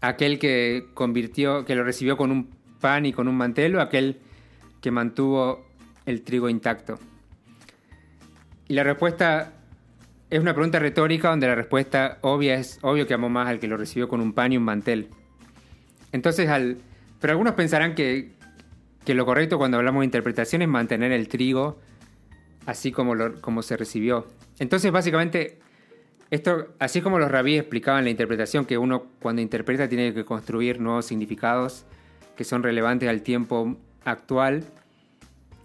¿Aquel 0.00 0.38
que 0.38 0.86
convirtió, 0.94 1.64
que 1.64 1.74
lo 1.74 1.84
recibió 1.84 2.16
con 2.16 2.30
un 2.30 2.50
pan 2.80 3.06
y 3.06 3.12
con 3.12 3.26
un 3.28 3.36
mantel 3.36 3.76
o 3.76 3.80
aquel 3.80 4.18
que 4.80 4.90
mantuvo 4.90 5.66
el 6.06 6.22
trigo 6.22 6.48
intacto? 6.48 6.98
Y 8.68 8.74
la 8.74 8.84
respuesta 8.84 9.54
es 10.30 10.40
una 10.40 10.54
pregunta 10.54 10.78
retórica 10.78 11.30
donde 11.30 11.46
la 11.46 11.54
respuesta 11.54 12.18
obvia 12.20 12.54
es 12.54 12.78
obvio 12.82 13.06
que 13.06 13.14
amó 13.14 13.28
más 13.28 13.48
al 13.48 13.58
que 13.58 13.66
lo 13.66 13.76
recibió 13.76 14.08
con 14.08 14.20
un 14.20 14.32
pan 14.32 14.52
y 14.52 14.56
un 14.56 14.64
mantel. 14.64 15.08
Entonces, 16.12 16.48
al, 16.48 16.78
pero 17.20 17.32
algunos 17.32 17.54
pensarán 17.54 17.94
que, 17.94 18.32
que 19.04 19.14
lo 19.14 19.24
correcto 19.26 19.58
cuando 19.58 19.78
hablamos 19.78 20.00
de 20.00 20.06
interpretación 20.06 20.62
es 20.62 20.68
mantener 20.68 21.12
el 21.12 21.28
trigo 21.28 21.78
así 22.66 22.92
como, 22.92 23.14
como 23.40 23.62
se 23.62 23.76
recibió. 23.78 24.26
Entonces, 24.58 24.92
básicamente, 24.92 25.58
esto, 26.30 26.68
así 26.78 27.00
como 27.00 27.18
los 27.18 27.30
rabíes 27.30 27.60
explicaban 27.60 28.04
la 28.04 28.10
interpretación, 28.10 28.66
que 28.66 28.76
uno 28.76 29.06
cuando 29.20 29.40
interpreta 29.40 29.88
tiene 29.88 30.12
que 30.12 30.24
construir 30.24 30.80
nuevos 30.80 31.06
significados 31.06 31.86
que 32.36 32.44
son 32.44 32.62
relevantes 32.62 33.08
al 33.08 33.22
tiempo 33.22 33.76
actual 34.04 34.64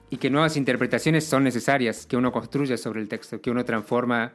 y 0.09 0.17
que 0.17 0.29
nuevas 0.29 0.57
interpretaciones 0.57 1.25
son 1.25 1.43
necesarias, 1.43 2.05
que 2.07 2.17
uno 2.17 2.31
construye 2.31 2.77
sobre 2.77 3.01
el 3.01 3.07
texto, 3.07 3.41
que 3.41 3.51
uno 3.51 3.65
transforma 3.65 4.31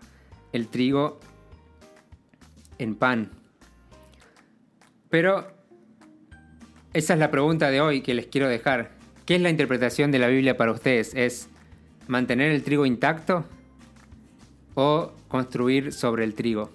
el 0.52 0.68
trigo 0.68 1.18
en 2.78 2.94
pan. 2.94 3.30
Pero 5.08 5.48
esa 6.92 7.14
es 7.14 7.18
la 7.18 7.30
pregunta 7.30 7.70
de 7.70 7.80
hoy 7.80 8.02
que 8.02 8.14
les 8.14 8.26
quiero 8.26 8.48
dejar. 8.48 8.92
¿Qué 9.24 9.34
es 9.34 9.40
la 9.40 9.50
interpretación 9.50 10.10
de 10.10 10.18
la 10.18 10.28
Biblia 10.28 10.56
para 10.56 10.72
ustedes? 10.72 11.14
¿Es 11.14 11.48
mantener 12.06 12.52
el 12.52 12.62
trigo 12.62 12.86
intacto 12.86 13.44
o 14.80 15.12
construir 15.26 15.92
sobre 15.92 16.22
el 16.22 16.34
trigo? 16.34 16.70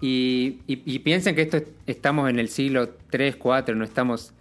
Y, 0.00 0.60
piensen 1.02 1.34
que 1.34 1.42
esto 1.42 1.60
estamos 1.88 2.30
en 2.30 2.38
el 2.38 2.48
siglo 2.48 2.90
3, 3.10 3.34
4, 3.34 3.74
no 3.74 3.82
estamos... 3.82 4.32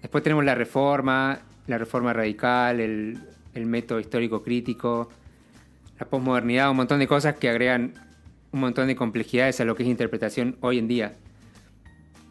Después 0.00 0.24
tenemos 0.24 0.46
la 0.46 0.54
reforma, 0.54 1.40
la 1.66 1.76
reforma 1.76 2.14
radical, 2.14 2.80
el, 2.80 3.18
el 3.52 3.66
método 3.66 4.00
histórico 4.00 4.42
crítico, 4.42 5.10
la 6.00 6.06
posmodernidad, 6.06 6.70
un 6.70 6.78
montón 6.78 7.00
de 7.00 7.06
cosas 7.06 7.36
que 7.36 7.50
agregan 7.50 7.92
un 8.50 8.60
montón 8.60 8.86
de 8.86 8.96
complejidades 8.96 9.60
a 9.60 9.66
lo 9.66 9.76
que 9.76 9.82
es 9.82 9.90
interpretación 9.90 10.56
hoy 10.62 10.78
en 10.78 10.88
día. 10.88 11.16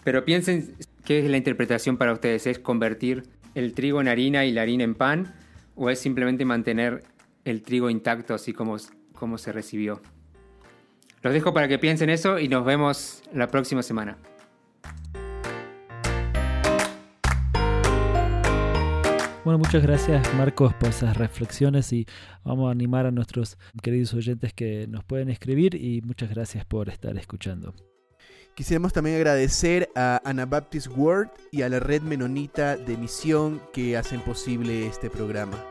Pero 0.03 0.25
piensen 0.25 0.73
qué 1.05 1.19
es 1.19 1.29
la 1.29 1.37
interpretación 1.37 1.95
para 1.97 2.11
ustedes. 2.11 2.47
¿Es 2.47 2.57
convertir 2.57 3.23
el 3.53 3.73
trigo 3.73 4.01
en 4.01 4.07
harina 4.07 4.45
y 4.45 4.51
la 4.51 4.63
harina 4.63 4.83
en 4.83 4.95
pan? 4.95 5.35
¿O 5.75 5.91
es 5.91 5.99
simplemente 5.99 6.43
mantener 6.43 7.03
el 7.45 7.61
trigo 7.61 7.89
intacto 7.89 8.33
así 8.33 8.51
como, 8.51 8.77
como 9.21 9.37
se 9.37 9.51
recibió? 9.51 10.01
Los 11.21 11.31
dejo 11.31 11.53
para 11.53 11.67
que 11.67 11.77
piensen 11.77 12.09
eso 12.09 12.39
y 12.39 12.47
nos 12.47 12.65
vemos 12.65 13.21
la 13.31 13.47
próxima 13.47 13.83
semana. 13.83 14.17
Bueno, 19.45 19.59
muchas 19.59 19.83
gracias 19.83 20.33
Marcos 20.33 20.73
por 20.73 20.89
esas 20.89 21.17
reflexiones 21.17 21.93
y 21.93 22.07
vamos 22.43 22.67
a 22.67 22.71
animar 22.71 23.05
a 23.05 23.11
nuestros 23.11 23.59
queridos 23.83 24.13
oyentes 24.15 24.53
que 24.53 24.87
nos 24.87 25.03
pueden 25.03 25.29
escribir 25.29 25.75
y 25.75 26.01
muchas 26.01 26.31
gracias 26.31 26.65
por 26.65 26.89
estar 26.89 27.15
escuchando. 27.15 27.75
Quisiéramos 28.55 28.91
también 28.91 29.17
agradecer 29.17 29.89
a 29.95 30.19
Anabaptist 30.25 30.87
World 30.95 31.29
y 31.51 31.61
a 31.61 31.69
la 31.69 31.79
red 31.79 32.01
menonita 32.01 32.75
de 32.75 32.97
misión 32.97 33.61
que 33.71 33.97
hacen 33.97 34.21
posible 34.21 34.87
este 34.87 35.11
programa. 35.11 35.70